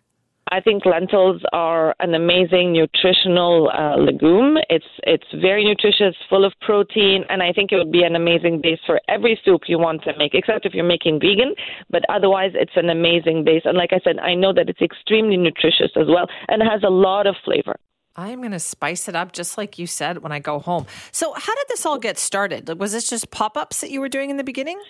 [0.51, 4.57] I think lentils are an amazing nutritional uh, legume.
[4.69, 8.61] It's it's very nutritious, full of protein, and I think it would be an amazing
[8.61, 11.53] base for every soup you want to make, except if you're making vegan.
[11.89, 13.61] But otherwise, it's an amazing base.
[13.65, 16.89] And like I said, I know that it's extremely nutritious as well, and has a
[16.89, 17.75] lot of flavor.
[18.15, 20.87] I am going to spice it up just like you said when I go home.
[21.11, 22.79] So, how did this all get started?
[22.79, 24.81] Was this just pop ups that you were doing in the beginning?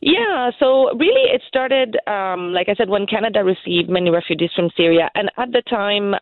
[0.00, 4.70] Yeah, so really it started, um, like I said, when Canada received many refugees from
[4.76, 5.10] Syria.
[5.16, 6.14] And at the time,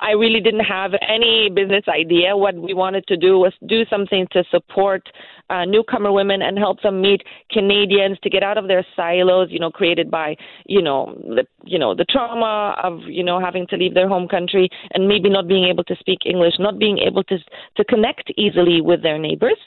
[0.00, 2.36] I really didn't have any business idea.
[2.36, 5.08] What we wanted to do was do something to support
[5.50, 9.58] uh, newcomer women and help them meet Canadians to get out of their silos, you
[9.58, 13.76] know, created by, you know, the, you know, the trauma of, you know, having to
[13.76, 17.24] leave their home country and maybe not being able to speak English, not being able
[17.24, 17.38] to
[17.76, 19.58] to connect easily with their neighbors.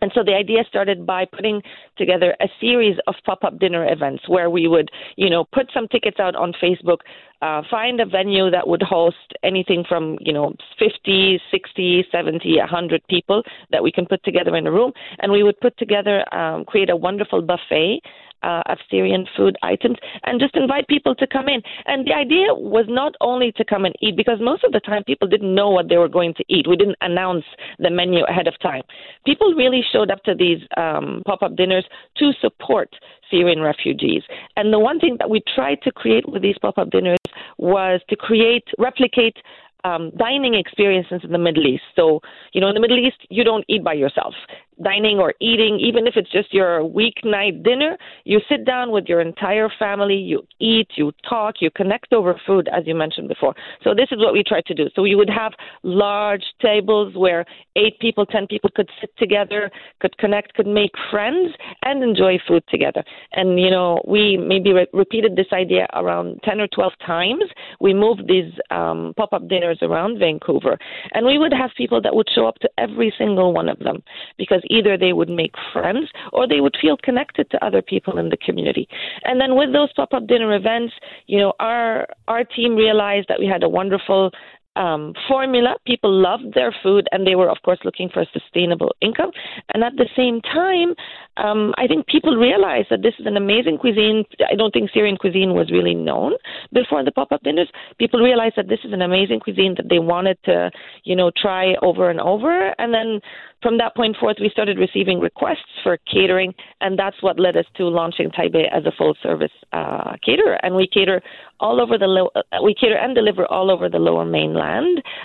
[0.00, 1.62] And so the idea started by putting
[1.96, 6.18] together a series of pop-up dinner events where we would, you know, put some tickets
[6.18, 6.98] out on Facebook,
[7.42, 13.02] uh, find a venue that would host anything from, you know, 50, 60, 70, 100
[13.08, 14.92] people that we can put together in a room.
[15.20, 18.00] And we would put together, um, create a wonderful buffet
[18.42, 21.62] uh, of Syrian food items and just invite people to come in.
[21.86, 25.04] And the idea was not only to come and eat, because most of the time
[25.04, 26.66] people didn't know what they were going to eat.
[26.68, 27.44] We didn't announce
[27.78, 28.82] the menu ahead of time.
[29.24, 31.84] People really showed up to these um, pop up dinners
[32.18, 32.94] to support
[33.30, 34.22] Syrian refugees.
[34.56, 37.18] And the one thing that we tried to create with these pop up dinners
[37.58, 39.36] was to create, replicate
[39.84, 41.84] um, dining experiences in the Middle East.
[41.96, 42.20] So,
[42.52, 44.34] you know, in the Middle East, you don't eat by yourself.
[44.82, 49.20] Dining or eating, even if it's just your weeknight dinner, you sit down with your
[49.20, 53.54] entire family, you eat, you talk, you connect over food, as you mentioned before.
[53.84, 54.88] So this is what we try to do.
[54.94, 57.44] So we would have large tables where
[57.76, 62.62] eight people, ten people could sit together, could connect, could make friends, and enjoy food
[62.68, 63.02] together.
[63.32, 67.44] And you know, we maybe re- repeated this idea around ten or twelve times.
[67.80, 70.78] We moved these um, pop-up dinners around Vancouver,
[71.12, 74.02] and we would have people that would show up to every single one of them
[74.38, 78.30] because either they would make friends or they would feel connected to other people in
[78.30, 78.88] the community.
[79.24, 80.94] And then with those pop-up dinner events,
[81.26, 84.30] you know, our our team realized that we had a wonderful
[84.76, 85.76] um, formula.
[85.86, 89.30] People loved their food, and they were, of course, looking for a sustainable income.
[89.74, 90.94] And at the same time,
[91.36, 94.24] um, I think people realized that this is an amazing cuisine.
[94.50, 96.32] I don't think Syrian cuisine was really known
[96.72, 97.70] before the pop-up dinners.
[97.98, 100.70] People realized that this is an amazing cuisine that they wanted to,
[101.04, 102.74] you know, try over and over.
[102.78, 103.20] And then
[103.62, 107.66] from that point forth, we started receiving requests for catering, and that's what led us
[107.76, 110.58] to launching Tayybeh as a full-service uh, caterer.
[110.62, 111.20] And we cater
[111.58, 114.69] all over the low, uh, we cater and deliver all over the Lower Mainland.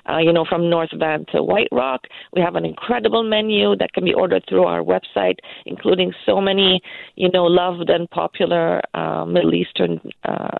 [0.09, 2.01] Uh, you know, from North Van to White Rock,
[2.33, 6.81] we have an incredible menu that can be ordered through our website, including so many,
[7.15, 10.57] you know, loved and popular uh, Middle Eastern uh,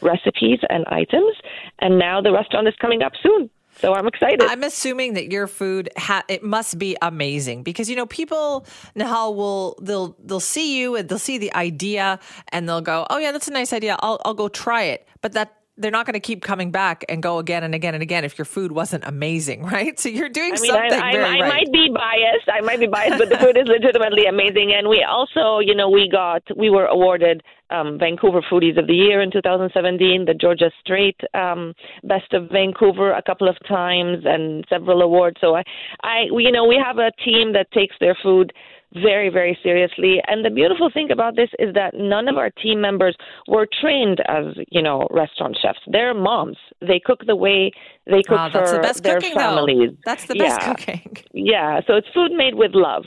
[0.00, 1.34] recipes and items.
[1.80, 3.50] And now the restaurant is coming up soon.
[3.74, 4.42] So I'm excited.
[4.42, 9.34] I'm assuming that your food ha- it must be amazing because you know people Nihal
[9.34, 12.20] will they'll they'll see you and they'll see the idea
[12.52, 13.96] and they'll go, "Oh yeah, that's a nice idea.
[14.00, 17.22] I'll I'll go try it." But that they're not going to keep coming back and
[17.22, 19.98] go again and again and again if your food wasn't amazing, right?
[19.98, 21.48] So you're doing I mean, something I, I, very I right.
[21.48, 22.48] might be biased.
[22.52, 24.72] I might be biased, but the food is legitimately amazing.
[24.76, 28.94] And we also, you know, we got we were awarded um, Vancouver Foodies of the
[28.94, 31.72] Year in 2017, the Georgia Straight um,
[32.04, 35.38] Best of Vancouver a couple of times, and several awards.
[35.40, 35.62] So I,
[36.02, 38.52] I, we, you know, we have a team that takes their food
[38.94, 40.20] very, very seriously.
[40.26, 43.16] And the beautiful thing about this is that none of our team members
[43.48, 45.78] were trained as, you know, restaurant chefs.
[45.86, 46.56] They're moms.
[46.80, 47.72] They cook the way
[48.06, 49.40] they cook Wow, for that's the best their cooking, though.
[49.40, 49.90] families.
[50.04, 50.74] That's the best yeah.
[50.74, 51.16] cooking.
[51.34, 53.04] Yeah, so it's food made with love.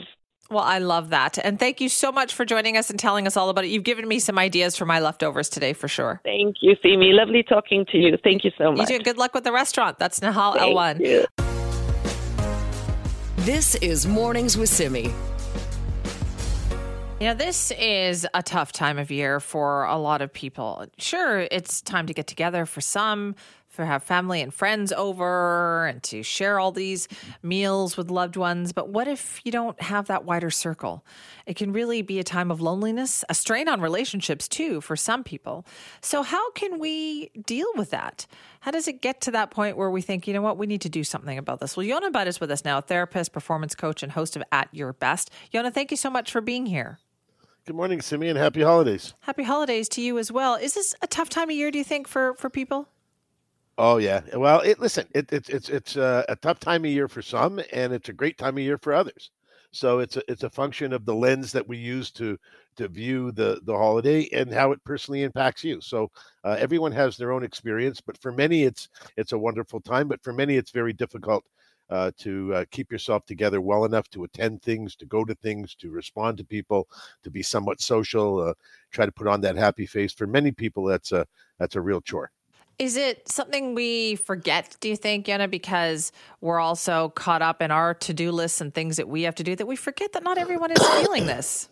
[0.50, 1.38] Well, I love that.
[1.44, 3.68] And thank you so much for joining us and telling us all about it.
[3.68, 6.20] You've given me some ideas for my leftovers today for sure.
[6.24, 7.12] Thank you, Simi.
[7.12, 8.16] Lovely talking to you.
[8.22, 8.88] Thank you so You much.
[8.88, 8.98] too.
[9.00, 9.98] Good luck with the restaurant.
[9.98, 11.00] That's Nihal Thank Elwan.
[11.00, 11.24] you.
[13.38, 15.12] This is Mornings with Simi.
[17.18, 20.84] You know, this is a tough time of year for a lot of people.
[20.98, 23.34] Sure, it's time to get together for some,
[23.68, 27.08] for have family and friends over and to share all these
[27.42, 28.74] meals with loved ones.
[28.74, 31.06] But what if you don't have that wider circle?
[31.46, 35.24] It can really be a time of loneliness, a strain on relationships too for some
[35.24, 35.64] people.
[36.02, 38.26] So, how can we deal with that?
[38.60, 40.82] How does it get to that point where we think, you know what, we need
[40.82, 41.78] to do something about this?
[41.78, 44.92] Well, Yonah Budd is with us now, therapist, performance coach, and host of At Your
[44.92, 45.30] Best.
[45.50, 46.98] Yonah, thank you so much for being here.
[47.66, 48.36] Good morning, Simeon.
[48.36, 49.14] happy holidays.
[49.22, 50.54] Happy holidays to you as well.
[50.54, 52.88] Is this a tough time of year, do you think, for, for people?
[53.76, 54.20] Oh yeah.
[54.34, 57.60] Well, it, listen, it, it's it's it's uh, a tough time of year for some,
[57.72, 59.32] and it's a great time of year for others.
[59.72, 62.38] So it's a it's a function of the lens that we use to
[62.76, 65.80] to view the the holiday and how it personally impacts you.
[65.80, 66.12] So
[66.44, 70.22] uh, everyone has their own experience, but for many it's it's a wonderful time, but
[70.22, 71.44] for many it's very difficult
[71.90, 75.74] uh, to uh, keep yourself together well enough to attend things, to go to things,
[75.76, 76.88] to respond to people,
[77.22, 78.54] to be somewhat social, uh,
[78.90, 80.12] try to put on that happy face.
[80.12, 81.26] For many people, that's a
[81.58, 82.30] that's a real chore.
[82.78, 87.70] Is it something we forget, do you think, Yonah, because we're also caught up in
[87.70, 90.22] our to do lists and things that we have to do that we forget that
[90.22, 91.70] not everyone is feeling this?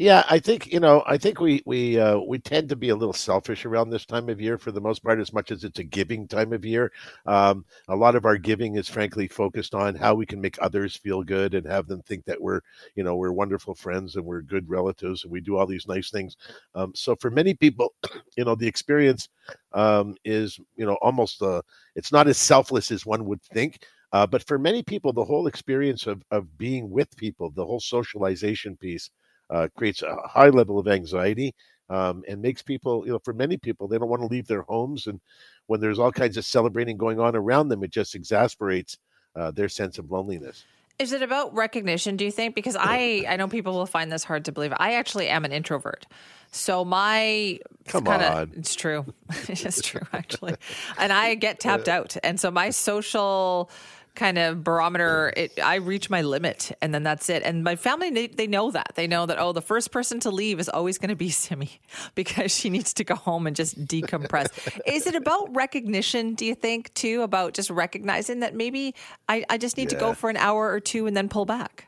[0.00, 1.02] Yeah, I think you know.
[1.06, 4.28] I think we we uh, we tend to be a little selfish around this time
[4.28, 6.92] of year for the most part, as much as it's a giving time of year.
[7.26, 10.94] Um, a lot of our giving is frankly focused on how we can make others
[10.94, 12.60] feel good and have them think that we're
[12.94, 16.10] you know we're wonderful friends and we're good relatives and we do all these nice
[16.12, 16.36] things.
[16.76, 17.92] Um, so for many people,
[18.36, 19.28] you know, the experience
[19.72, 21.60] um, is you know almost uh,
[21.96, 23.80] it's not as selfless as one would think.
[24.12, 27.80] Uh, but for many people, the whole experience of, of being with people, the whole
[27.80, 29.10] socialization piece,
[29.50, 31.54] uh, creates a high level of anxiety
[31.90, 34.62] um, and makes people, you know, for many people, they don't want to leave their
[34.62, 35.06] homes.
[35.06, 35.20] And
[35.66, 38.98] when there's all kinds of celebrating going on around them, it just exasperates
[39.36, 40.64] uh, their sense of loneliness.
[40.98, 42.56] Is it about recognition, do you think?
[42.56, 44.72] Because I, I know people will find this hard to believe.
[44.76, 46.06] I actually am an introvert.
[46.50, 48.52] So my Come kinda, on.
[48.56, 49.06] it's true.
[49.48, 50.56] it's true actually.
[50.98, 52.16] And I get tapped out.
[52.24, 53.70] And so my social
[54.18, 57.42] kind of barometer it i reach my limit and then that's it.
[57.42, 58.92] And my family they, they know that.
[58.94, 61.80] They know that oh the first person to leave is always going to be simi
[62.14, 64.48] because she needs to go home and just decompress.
[64.86, 68.94] Is it about recognition do you think too about just recognizing that maybe
[69.28, 71.87] i, I just need to go for an hour or two and then pull back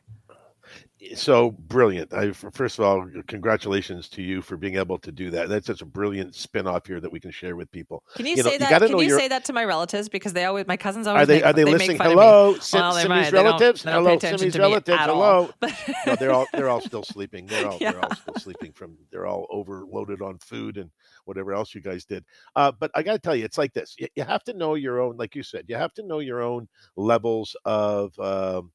[1.14, 2.12] so brilliant.
[2.12, 5.48] I, first of all, congratulations to you for being able to do that.
[5.48, 8.03] That's such a brilliant spin-off here that we can share with people.
[8.16, 8.82] Can you, you say know, that?
[8.82, 9.18] You can you your...
[9.18, 11.22] say that to my relatives because they always, my cousins always.
[11.22, 11.36] Are they?
[11.36, 11.96] Make, are they, they listening?
[11.98, 13.82] Hello, Sim, well, Simi's relatives.
[13.82, 14.98] They don't, Hello, Simi's relatives.
[15.01, 15.51] Hello.
[16.07, 17.46] no, they're all they're all still sleeping.
[17.46, 17.92] They're all yeah.
[17.92, 18.96] they're all still sleeping from.
[19.11, 20.90] They're all overloaded on food and
[21.24, 22.24] whatever else you guys did.
[22.57, 23.96] Uh, but I got to tell you, it's like this.
[23.98, 26.42] You, you, have to know your own, like you said, you have to know your
[26.42, 28.18] own levels of.
[28.18, 28.70] Um,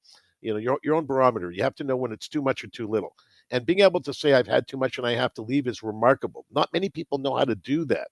[0.46, 2.68] you know your, your own barometer you have to know when it's too much or
[2.68, 3.16] too little
[3.52, 5.84] and being able to say I've had too much and I have to leave is
[5.84, 6.46] remarkable.
[6.52, 8.08] Not many people know how to do that.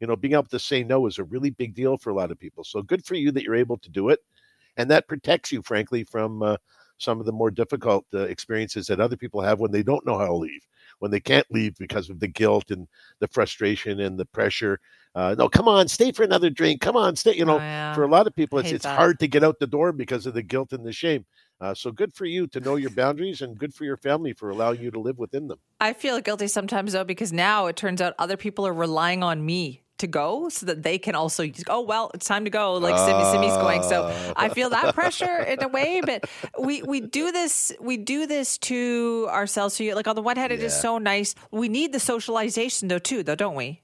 [0.00, 2.30] You know, being able to say no is a really big deal for a lot
[2.30, 2.64] of people.
[2.64, 4.20] So good for you that you're able to do it.
[4.76, 6.56] And that protects you, frankly, from uh,
[6.98, 10.18] some of the more difficult uh, experiences that other people have when they don't know
[10.18, 10.66] how to leave,
[10.98, 12.88] when they can't leave because of the guilt and
[13.20, 14.80] the frustration and the pressure.
[15.14, 16.80] Uh, no, come on, stay for another drink.
[16.80, 17.36] Come on, stay.
[17.36, 17.94] You know, oh, yeah.
[17.94, 20.34] for a lot of people, it's it's hard to get out the door because of
[20.34, 21.24] the guilt and the shame.
[21.60, 24.50] Uh, so good for you to know your boundaries and good for your family for
[24.50, 25.58] allowing you to live within them.
[25.80, 29.44] I feel guilty sometimes though because now it turns out other people are relying on
[29.44, 32.98] me to go so that they can also oh well it's time to go like
[32.98, 36.28] Simi Simi's going so I feel that pressure in a way but
[36.58, 40.36] we we do this we do this to ourselves so you, like on the one
[40.36, 40.66] hand it yeah.
[40.66, 43.83] is so nice we need the socialization though too though don't we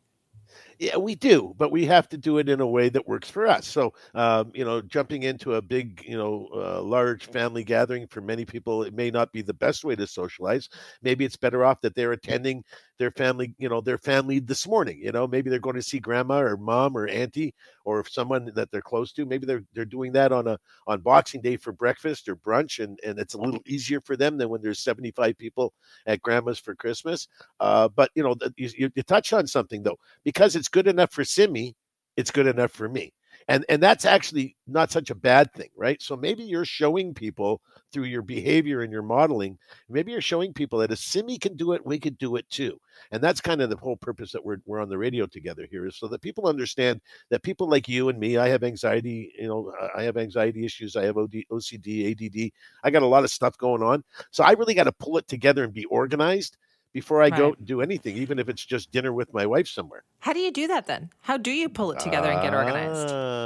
[0.81, 3.47] yeah, we do, but we have to do it in a way that works for
[3.47, 3.67] us.
[3.67, 8.23] So, um, you know, jumping into a big, you know, uh, large family gathering for
[8.23, 10.71] many people, it may not be the best way to socialize.
[11.03, 12.65] Maybe it's better off that they're attending
[13.01, 15.01] their family, you know, their family this morning.
[15.03, 17.55] You know, maybe they're going to see grandma or mom or auntie
[17.87, 19.25] or someone that they're close to.
[19.25, 23.01] Maybe they're they're doing that on a on Boxing Day for breakfast or brunch, and
[23.03, 25.73] and it's a little easier for them than when there's 75 people
[26.07, 27.27] at grandma's for Christmas.
[27.59, 31.25] Uh, but you know, you, you touch on something though, because it's good enough for
[31.25, 31.75] Simi,
[32.19, 33.15] it's good enough for me
[33.49, 36.01] and and that's actually not such a bad thing right?
[36.01, 37.61] So maybe you're showing people
[37.93, 41.73] through your behavior and your modeling maybe you're showing people that if simi can do
[41.73, 42.81] it we could do it too.
[43.13, 45.87] And that's kind of the whole purpose that we're, we're on the radio together here
[45.87, 49.49] is so that people understand that people like you and me i have anxiety you
[49.49, 52.51] know i have anxiety issues i have OD, ocd add
[52.85, 54.05] i got a lot of stuff going on.
[54.31, 56.57] So i really got to pull it together and be organized
[56.93, 57.39] before I right.
[57.39, 60.05] go do anything, even if it's just dinner with my wife somewhere.
[60.21, 61.11] How do you do that then?
[61.23, 63.09] How do you pull it together and get organized?
[63.09, 63.40] Uh,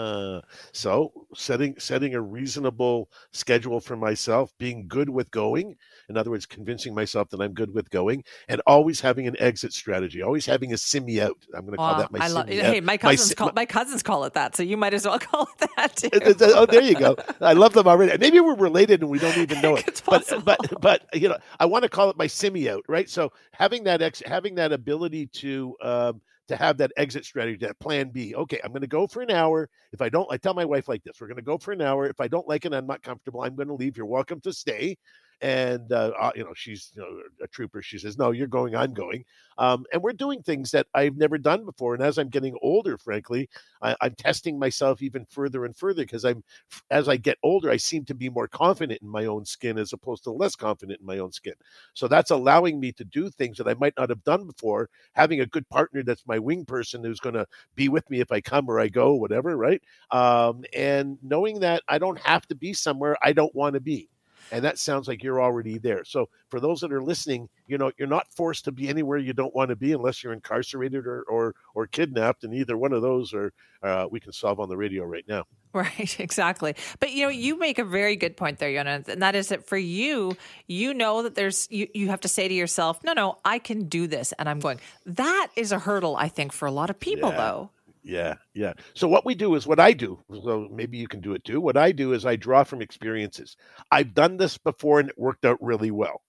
[0.72, 5.76] so setting setting a reasonable schedule for myself, being good with going.
[6.08, 9.72] In other words, convincing myself that I'm good with going, and always having an exit
[9.72, 10.22] strategy.
[10.22, 11.36] Always having a simi out.
[11.54, 14.02] I'm going to call that my I love, Hey, my cousins my, call my cousins
[14.02, 16.10] call it that, so you might as well call it that too.
[16.54, 17.16] oh, there you go.
[17.40, 18.16] I love them already.
[18.18, 20.02] Maybe we're related and we don't even know it.
[20.06, 23.08] but but but you know, I want to call it my simi out, right?
[23.08, 27.78] So having that ex, having that ability to um, to have that exit strategy, that
[27.78, 28.34] plan B.
[28.34, 29.68] Okay, I'm going to go for an hour.
[29.92, 31.80] If I don't, I tell my wife like this: We're going to go for an
[31.80, 32.06] hour.
[32.06, 33.42] If I don't like it, I'm not comfortable.
[33.42, 33.96] I'm going to leave.
[33.96, 34.98] You're welcome to stay
[35.44, 38.74] and uh, uh, you know she's you know, a trooper she says no you're going
[38.74, 39.24] i'm going.
[39.58, 42.96] Um, and we're doing things that i've never done before and as i'm getting older
[42.96, 43.50] frankly
[43.82, 46.42] I, am testing myself even further and further because i'm
[46.90, 49.92] as i get older i seem to be more confident in my own skin as
[49.92, 51.54] opposed to less confident in my own skin.
[51.92, 55.40] So that's allowing me to do things that i might not have done before having
[55.40, 58.40] a good partner that's my wing person who's going to be with me if i
[58.40, 59.82] come or i go whatever right?
[60.10, 64.08] Um, and knowing that i don't have to be somewhere i don't want to be
[64.50, 66.04] and that sounds like you're already there.
[66.04, 69.32] So for those that are listening, you know, you're not forced to be anywhere you
[69.32, 73.02] don't want to be unless you're incarcerated or or, or kidnapped, and either one of
[73.02, 75.44] those are uh, we can solve on the radio right now.
[75.72, 76.74] Right, exactly.
[77.00, 79.66] But you know, you make a very good point there, Yonah, and that is that
[79.66, 80.36] for you,
[80.66, 83.88] you know that there's you, you have to say to yourself, no, no, I can
[83.88, 84.80] do this, and I'm going.
[85.04, 87.36] That is a hurdle, I think, for a lot of people, yeah.
[87.36, 87.70] though.
[88.04, 88.74] Yeah, yeah.
[88.94, 90.22] So what we do is what I do.
[90.44, 91.60] So maybe you can do it too.
[91.60, 93.56] What I do is I draw from experiences.
[93.90, 96.20] I've done this before and it worked out really well.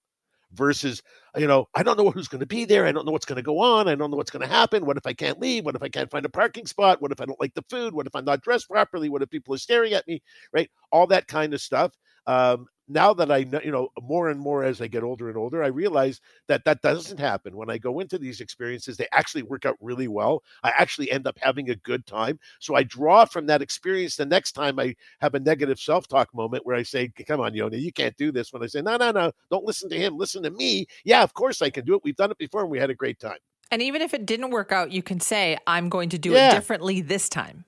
[0.53, 1.03] Versus,
[1.37, 2.85] you know, I don't know who's going to be there.
[2.85, 3.87] I don't know what's going to go on.
[3.89, 4.85] I don't know what's going to happen.
[4.85, 5.65] What if I can't leave?
[5.65, 7.01] What if I can't find a parking spot?
[7.01, 7.93] What if I don't like the food?
[7.93, 9.09] What if I'm not dressed properly?
[9.09, 10.21] What if people are staring at me?
[10.53, 10.69] Right?
[10.91, 11.93] All that kind of stuff.
[12.27, 15.37] Um, now that I know, you know, more and more as I get older and
[15.37, 17.55] older, I realize that that doesn't happen.
[17.55, 20.43] When I go into these experiences, they actually work out really well.
[20.63, 22.39] I actually end up having a good time.
[22.59, 26.33] So I draw from that experience the next time I have a negative self talk
[26.33, 28.53] moment where I say, Come on, Yoni, you can't do this.
[28.53, 30.85] When I say, No, no, no, don't listen to him, listen to me.
[31.03, 32.01] Yeah, of course I can do it.
[32.03, 33.39] We've done it before and we had a great time.
[33.71, 36.51] And even if it didn't work out, you can say, I'm going to do yeah.
[36.51, 37.65] it differently this time.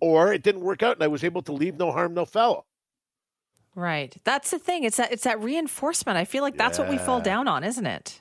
[0.00, 2.66] Or it didn't work out and I was able to leave no harm, no foul.
[3.74, 4.14] Right.
[4.24, 4.84] That's the thing.
[4.84, 6.18] It's that it's that reinforcement.
[6.18, 6.84] I feel like that's yeah.
[6.84, 8.20] what we fall down on, isn't it?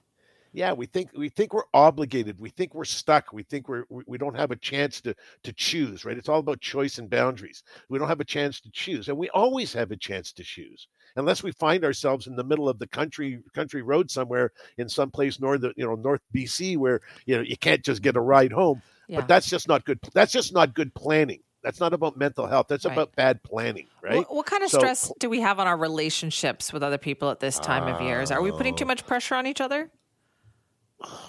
[0.53, 2.39] Yeah, we think we think we're obligated.
[2.39, 3.31] We think we're stuck.
[3.31, 6.17] We think we're we don't have a chance to to choose, right?
[6.17, 7.63] It's all about choice and boundaries.
[7.89, 10.87] We don't have a chance to choose, and we always have a chance to choose.
[11.17, 15.11] unless we find ourselves in the middle of the country country road somewhere in some
[15.11, 18.51] place north you know north BC where you know you can't just get a ride
[18.51, 18.81] home.
[19.07, 19.19] Yeah.
[19.19, 19.99] But that's just not good.
[20.13, 21.41] That's just not good planning.
[21.63, 22.67] That's not about mental health.
[22.69, 22.93] That's right.
[22.93, 24.17] about bad planning, right?
[24.17, 27.29] What, what kind of so, stress do we have on our relationships with other people
[27.29, 28.31] at this time uh, of years?
[28.31, 29.91] Are we putting too much pressure on each other?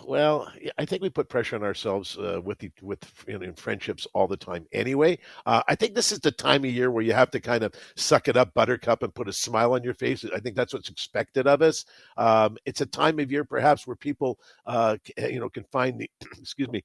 [0.04, 3.54] Well, I think we put pressure on ourselves uh, with the, with you know, in
[3.54, 4.66] friendships all the time.
[4.72, 7.62] Anyway, uh, I think this is the time of year where you have to kind
[7.62, 10.24] of suck it up, Buttercup, and put a smile on your face.
[10.34, 11.84] I think that's what's expected of us.
[12.16, 16.10] Um, it's a time of year, perhaps, where people, uh, you know, can find the
[16.38, 16.82] excuse me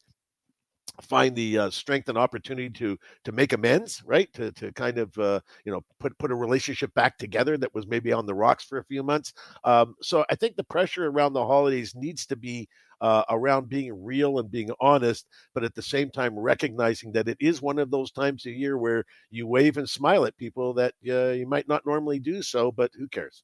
[1.02, 4.32] find the uh, strength and opportunity to to make amends right?
[4.34, 7.88] To, to kind of uh, you know put put a relationship back together that was
[7.88, 9.34] maybe on the rocks for a few months.
[9.64, 12.68] Um, so i think the pressure around the holidays needs to be
[13.02, 17.38] uh, around being real and being honest but at the same time recognizing that it
[17.40, 20.94] is one of those times a year where you wave and smile at people that
[21.08, 23.44] uh, you might not normally do so but who cares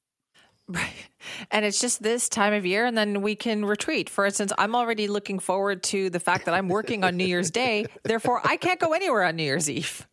[0.68, 0.94] Right.
[1.52, 4.10] And it's just this time of year, and then we can retreat.
[4.10, 7.52] For instance, I'm already looking forward to the fact that I'm working on New Year's
[7.52, 7.86] Day.
[8.04, 10.08] Therefore, I can't go anywhere on New Year's Eve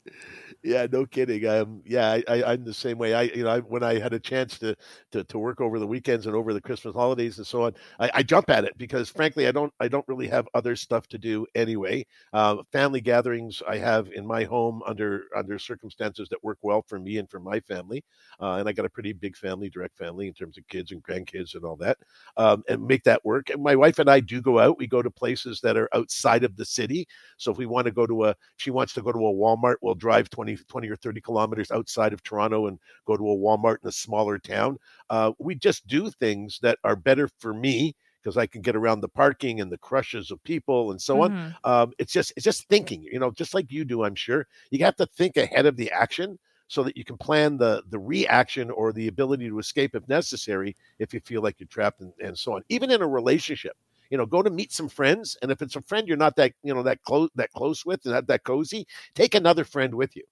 [0.62, 1.46] yeah, no kidding.
[1.46, 3.14] Um, yeah, I, I, am the same way.
[3.14, 4.76] I, you know, I, when I had a chance to,
[5.12, 8.10] to, to work over the weekends and over the Christmas holidays and so on, I,
[8.14, 11.18] I jump at it because, frankly, I don't, I don't really have other stuff to
[11.18, 12.04] do anyway.
[12.34, 16.98] Uh, family gatherings I have in my home under under circumstances that work well for
[16.98, 18.04] me and for my family,
[18.40, 21.02] uh, and I got a pretty big family, direct family in terms of kids and
[21.02, 21.96] grandkids and all that,
[22.36, 23.48] um, and make that work.
[23.48, 24.78] And my wife and I do go out.
[24.78, 27.08] We go to places that are outside of the city.
[27.38, 29.76] So if we want to go to a, she wants to go to a Walmart,
[29.80, 33.36] we'll drive twenty 20, 20 or 30 kilometers outside of Toronto and go to a
[33.36, 34.78] Walmart in a smaller town.
[35.08, 39.00] Uh, we just do things that are better for me because I can get around
[39.00, 41.36] the parking and the crushes of people and so mm-hmm.
[41.64, 41.82] on.
[41.82, 44.04] Um, it's just it's just thinking, you know, just like you do.
[44.04, 46.38] I'm sure you have to think ahead of the action
[46.68, 50.76] so that you can plan the the reaction or the ability to escape if necessary
[50.98, 52.62] if you feel like you're trapped and, and so on.
[52.68, 53.76] Even in a relationship,
[54.10, 56.52] you know, go to meet some friends, and if it's a friend you're not that
[56.62, 60.14] you know that close that close with and that that cozy, take another friend with
[60.16, 60.24] you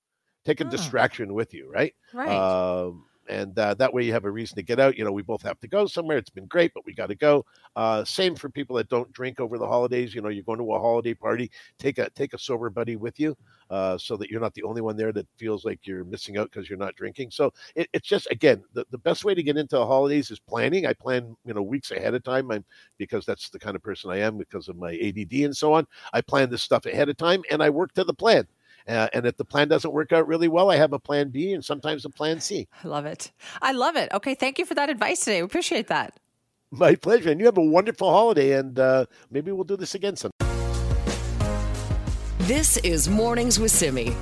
[0.44, 1.94] take a distraction with you, right?
[2.12, 2.44] Right.
[2.46, 4.96] Um, and uh, that way you have a reason to get out.
[4.96, 6.16] You know, we both have to go somewhere.
[6.16, 7.44] It's been great, but we got to go.
[7.76, 10.14] Uh, same for people that don't drink over the holidays.
[10.14, 11.50] You know, you're going to a holiday party.
[11.78, 13.36] Take a take a sober buddy with you,
[13.70, 16.50] uh, so that you're not the only one there that feels like you're missing out
[16.50, 17.30] because you're not drinking.
[17.30, 20.40] So it, it's just again the, the best way to get into the holidays is
[20.40, 20.86] planning.
[20.86, 22.50] I plan you know weeks ahead of time.
[22.50, 22.64] I'm
[22.96, 25.86] because that's the kind of person I am because of my ADD and so on.
[26.12, 28.46] I plan this stuff ahead of time and I work to the plan.
[28.88, 31.52] Uh, and if the plan doesn't work out really well, I have a plan B
[31.52, 32.66] and sometimes a plan C.
[32.82, 33.30] I love it.
[33.60, 34.10] I love it.
[34.12, 34.34] Okay.
[34.34, 35.42] Thank you for that advice today.
[35.42, 36.18] We appreciate that.
[36.70, 37.30] My pleasure.
[37.30, 40.32] And you have a wonderful holiday, and uh, maybe we'll do this again sometime.
[42.40, 44.14] This is Mornings with Simi.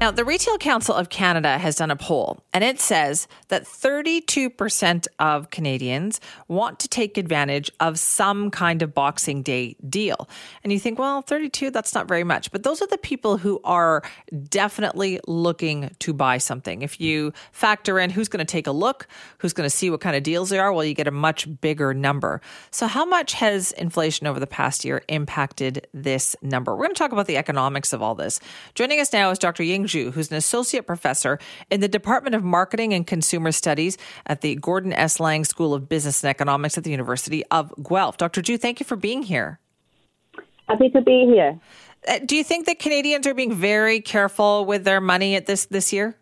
[0.00, 5.08] Now, the Retail Council of Canada has done a poll, and it says that 32%
[5.18, 10.28] of Canadians want to take advantage of some kind of Boxing Day deal.
[10.62, 12.52] And you think, well, 32, that's not very much.
[12.52, 14.04] But those are the people who are
[14.48, 16.82] definitely looking to buy something.
[16.82, 20.00] If you factor in who's going to take a look, who's going to see what
[20.00, 22.40] kind of deals there are, well, you get a much bigger number.
[22.70, 26.76] So, how much has inflation over the past year impacted this number?
[26.76, 28.38] We're going to talk about the economics of all this.
[28.76, 29.64] Joining us now is Dr.
[29.64, 31.38] Ying Zhu, who's an associate professor
[31.70, 35.18] in the Department of Marketing and Consumer Studies at the Gordon S.
[35.18, 38.16] Lang School of Business and Economics at the University of Guelph.
[38.16, 38.42] Dr.
[38.42, 39.58] Zhu, thank you for being here.
[40.68, 41.58] Happy to be here.
[42.06, 45.64] Uh, do you think that Canadians are being very careful with their money at this
[45.66, 46.16] this year?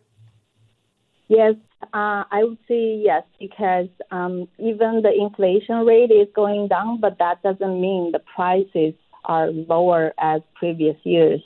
[1.27, 1.55] Yes,
[1.93, 7.17] uh, I would say yes, because um, even the inflation rate is going down, but
[7.19, 8.93] that doesn't mean the prices
[9.25, 11.41] are lower as previous years.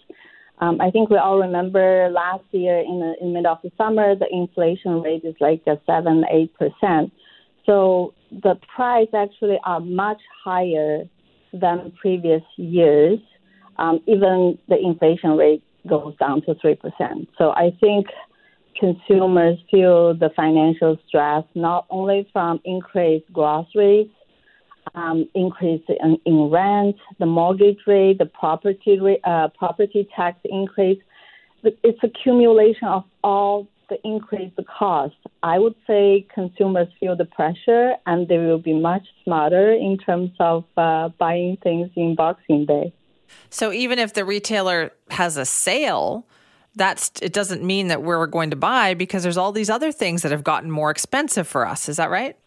[0.62, 4.16] Um, I think we all remember last year in the in mid of the summer,
[4.16, 7.12] the inflation rate is like a seven, eight percent.
[7.66, 11.04] So the price actually are much higher
[11.52, 13.20] than previous years.
[13.78, 17.28] Um, even the inflation rate goes down to three percent.
[17.40, 18.06] So I think
[18.80, 24.08] consumers feel the financial stress not only from increased groceries
[24.96, 31.00] um, increase in, in, rent, the mortgage rate, the property rate, uh, property tax increase.
[31.64, 35.16] It's accumulation of all the increased cost.
[35.44, 40.32] I would say consumers feel the pressure and they will be much smarter in terms
[40.40, 42.94] of uh, buying things in Boxing Day.
[43.50, 46.26] So even if the retailer has a sale,
[46.76, 50.22] that's it doesn't mean that we're going to buy because there's all these other things
[50.22, 51.90] that have gotten more expensive for us.
[51.90, 52.38] Is that right?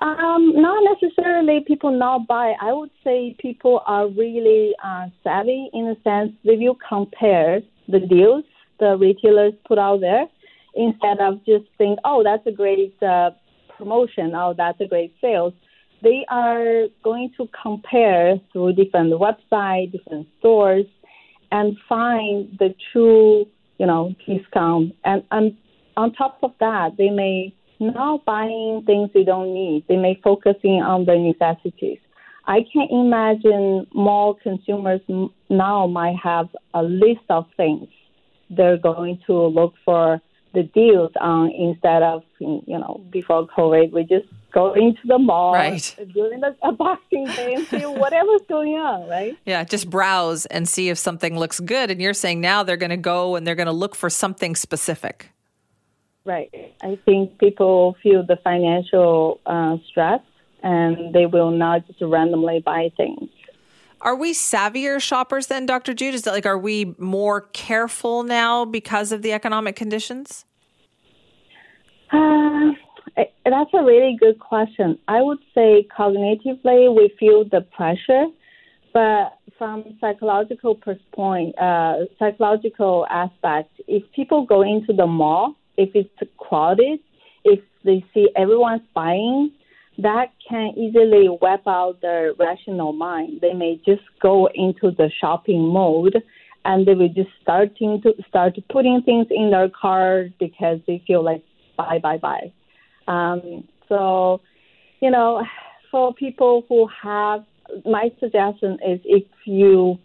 [0.00, 2.54] Um, not necessarily people not buy.
[2.60, 6.32] I would say people are really uh, savvy in a sense.
[6.42, 8.44] If you compare the deals
[8.80, 10.26] the retailers put out there,
[10.74, 13.30] instead of just think, oh, that's a great uh,
[13.76, 15.52] promotion, oh, that's a great sales.
[16.02, 20.86] They are going to compare through different websites, different stores,
[21.52, 23.46] and find the true,
[23.78, 24.94] you know, discount.
[25.04, 25.56] And, and
[25.96, 29.84] on top of that, they may not buying things they don't need.
[29.88, 31.98] They may focusing on the necessities.
[32.46, 35.00] I can imagine more consumers
[35.48, 37.88] now might have a list of things
[38.50, 40.20] they're going to look for
[40.52, 45.52] the deals on instead of you know before COVID we just go into the mall
[45.52, 45.96] right.
[46.12, 49.36] during the a Boxing Day and see whatever's going on, right?
[49.46, 51.90] Yeah, just browse and see if something looks good.
[51.90, 54.56] And you're saying now they're going to go and they're going to look for something
[54.56, 55.30] specific.
[56.30, 56.72] Right.
[56.80, 60.20] I think people feel the financial uh, stress
[60.62, 63.28] and they will not just randomly buy things.
[64.00, 65.92] Are we savvier shoppers then, Dr.
[65.92, 66.14] Jude?
[66.14, 70.44] Is that like, are we more careful now because of the economic conditions?
[72.12, 72.70] Uh,
[73.44, 75.00] that's a really good question.
[75.08, 78.26] I would say cognitively we feel the pressure,
[78.94, 80.78] but from psychological
[81.12, 87.00] point, uh, psychological aspect, if people go into the mall, if it's crowded,
[87.44, 89.50] if they see everyone's buying,
[89.98, 93.40] that can easily wipe out their rational mind.
[93.40, 96.16] They may just go into the shopping mode
[96.64, 101.24] and they will just starting to start putting things in their cart because they feel
[101.24, 101.42] like
[101.76, 102.52] buy, buy, buy.
[103.08, 104.40] Um, so,
[105.00, 105.42] you know,
[105.90, 107.44] for people who have,
[107.84, 109.98] my suggestion is if you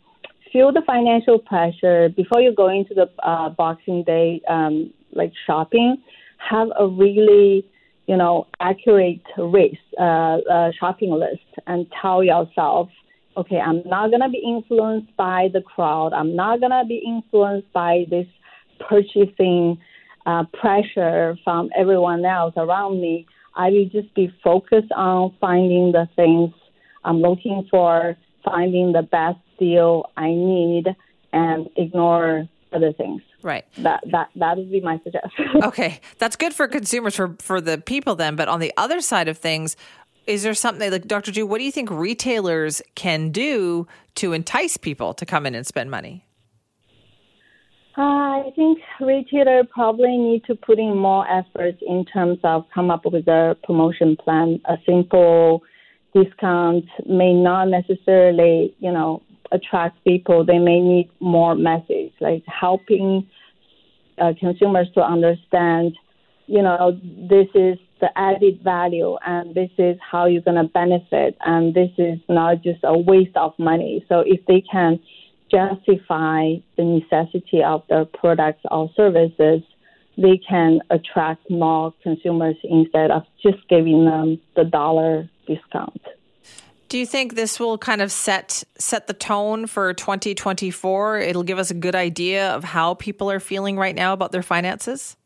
[0.52, 5.98] feel the financial pressure before you go into the uh, Boxing Day, um, like shopping,
[6.38, 7.66] have a really
[8.08, 12.90] you know, accurate list, uh, uh, shopping list, and tell yourself,
[13.36, 16.14] okay, I'm not gonna be influenced by the crowd.
[16.14, 18.28] I'm not gonna be influenced by this
[18.80, 19.78] purchasing
[20.26, 23.26] uh, pressure from everyone else around me.
[23.56, 26.52] I will just be focused on finding the things
[27.04, 30.96] I'm looking for, finding the best deal I need,
[31.34, 33.22] and ignore other things.
[33.42, 33.66] Right.
[33.78, 35.46] That that that would be my suggestion.
[35.64, 38.36] okay, that's good for consumers for for the people then.
[38.36, 39.76] But on the other side of things,
[40.28, 41.32] is there something like Dr.
[41.32, 41.48] Zhu?
[41.48, 45.92] What do you think retailers can do to entice people to come in and spend
[45.92, 46.26] money?
[47.98, 52.92] Uh, I think retailers probably need to put in more effort in terms of come
[52.92, 54.60] up with a promotion plan.
[54.66, 55.64] A simple
[56.14, 60.46] discount may not necessarily, you know, attract people.
[60.46, 63.28] They may need more message, like helping
[64.18, 65.96] uh, consumers to understand,
[66.48, 71.38] you know, this is the added value and this is how you're going to benefit
[71.46, 74.06] and this is not just a waste of money.
[74.10, 75.00] So if they can
[75.50, 79.62] justify the necessity of their products or services,
[80.18, 86.02] they can attract more consumers instead of just giving them the dollar discount.
[86.96, 91.18] Do you think this will kind of set set the tone for 2024?
[91.20, 94.42] It'll give us a good idea of how people are feeling right now about their
[94.42, 95.18] finances.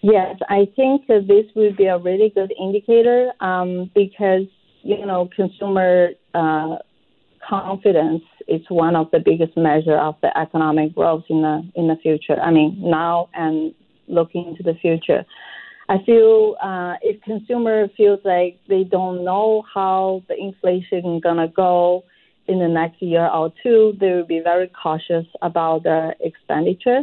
[0.00, 4.46] Yes, I think that this will be a really good indicator um, because
[4.82, 6.78] you know consumer uh,
[7.48, 11.94] confidence is one of the biggest measure of the economic growth in the in the
[12.02, 12.40] future.
[12.42, 13.72] I mean now and
[14.08, 15.24] looking into the future.
[15.88, 22.04] I feel uh, if consumer feels like they don't know how the inflation gonna go
[22.46, 27.02] in the next year or two, they will be very cautious about their expenditure.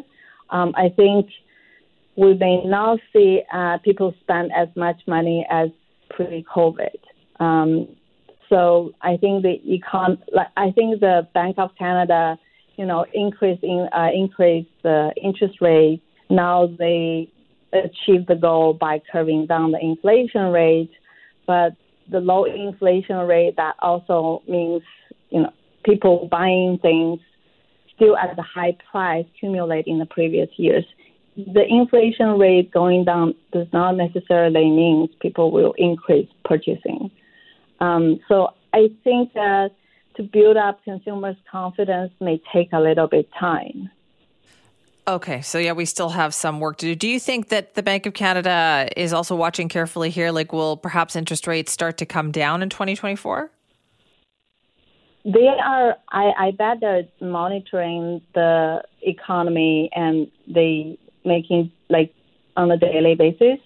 [0.51, 1.27] Um, I think
[2.15, 5.69] we may now see uh, people spend as much money as
[6.11, 6.97] pre-COVID.
[7.39, 7.87] Um,
[8.49, 10.19] so I think the econ,
[10.55, 12.37] I think the Bank of Canada,
[12.77, 16.01] you know, increase in uh, increase the interest rate.
[16.29, 17.29] Now they
[17.77, 20.91] achieve the goal by curving down the inflation rate,
[21.47, 21.73] but
[22.09, 24.83] the low inflation rate that also means
[25.29, 25.51] you know
[25.83, 27.19] people buying things
[27.95, 30.85] still at the high price accumulate in the previous years.
[31.35, 37.11] The inflation rate going down does not necessarily mean people will increase purchasing.
[37.79, 39.71] Um, so I think that
[40.15, 43.89] to build up consumers' confidence may take a little bit time.
[45.07, 46.95] Okay, so yeah, we still have some work to do.
[46.95, 50.31] Do you think that the Bank of Canada is also watching carefully here?
[50.31, 53.51] Like, will perhaps interest rates start to come down in 2024?
[55.25, 55.95] They are.
[56.09, 62.13] I, I bet they're monitoring the economy and they making like
[62.57, 63.59] on a daily basis.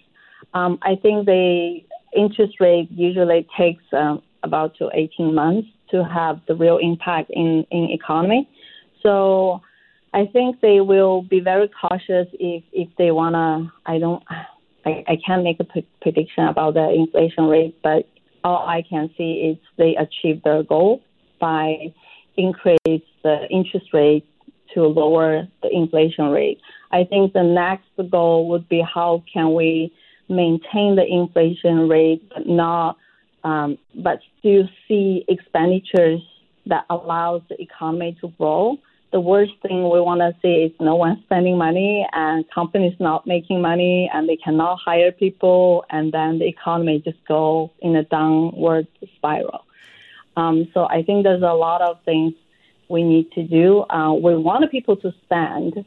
[0.54, 1.80] Um, I think the
[2.16, 7.66] interest rate usually takes um, about to 18 months to have the real impact in
[7.72, 8.50] in economy.
[9.04, 9.62] So
[10.14, 13.72] I think they will be very cautious if if they wanna.
[13.86, 14.24] I don't.
[14.86, 18.08] I, I can't make a p- prediction about the inflation rate, but
[18.44, 21.02] all I can see is they achieve their goal
[21.40, 21.94] by
[22.38, 24.26] increase the interest rate
[24.74, 26.60] to lower the inflation rate.
[26.92, 29.94] I think the next goal would be how can we
[30.30, 32.98] maintain the inflation rate, but not,
[33.44, 36.22] um, but still see expenditures
[36.68, 38.78] that allows the economy to grow.
[39.12, 43.26] The worst thing we want to see is no one spending money and companies not
[43.26, 48.04] making money and they cannot hire people and then the economy just go in a
[48.04, 49.66] downward spiral.
[50.38, 52.34] Um, so I think there's a lot of things
[52.88, 53.84] we need to do.
[53.90, 55.86] Uh, we want people to spend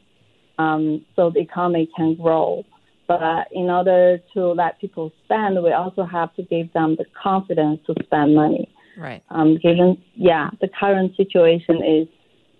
[0.57, 2.65] um, so the economy can grow.
[3.07, 7.79] But in order to let people spend, we also have to give them the confidence
[7.87, 8.69] to spend money.
[8.97, 9.23] Right.
[9.29, 12.07] Um, given, yeah, the current situation is,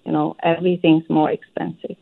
[0.06, 1.96] you know, everything's more expensive.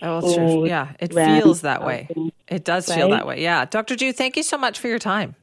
[0.00, 0.66] Oh, well, sure.
[0.66, 2.08] Yeah, it rent, feels that way.
[2.46, 2.96] It does right?
[2.96, 3.42] feel that way.
[3.42, 3.64] Yeah.
[3.64, 3.96] Dr.
[3.96, 5.34] Zhu, thank you so much for your time.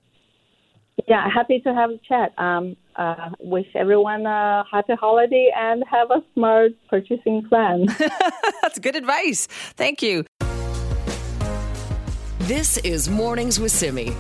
[1.08, 2.34] Yeah, happy to have a chat.
[2.40, 7.86] Um, uh, wish everyone a happy holiday and have a smart purchasing plan.
[8.62, 9.48] That's good advice.
[9.76, 10.24] Thank you.
[12.40, 14.16] This is Mornings with Simi.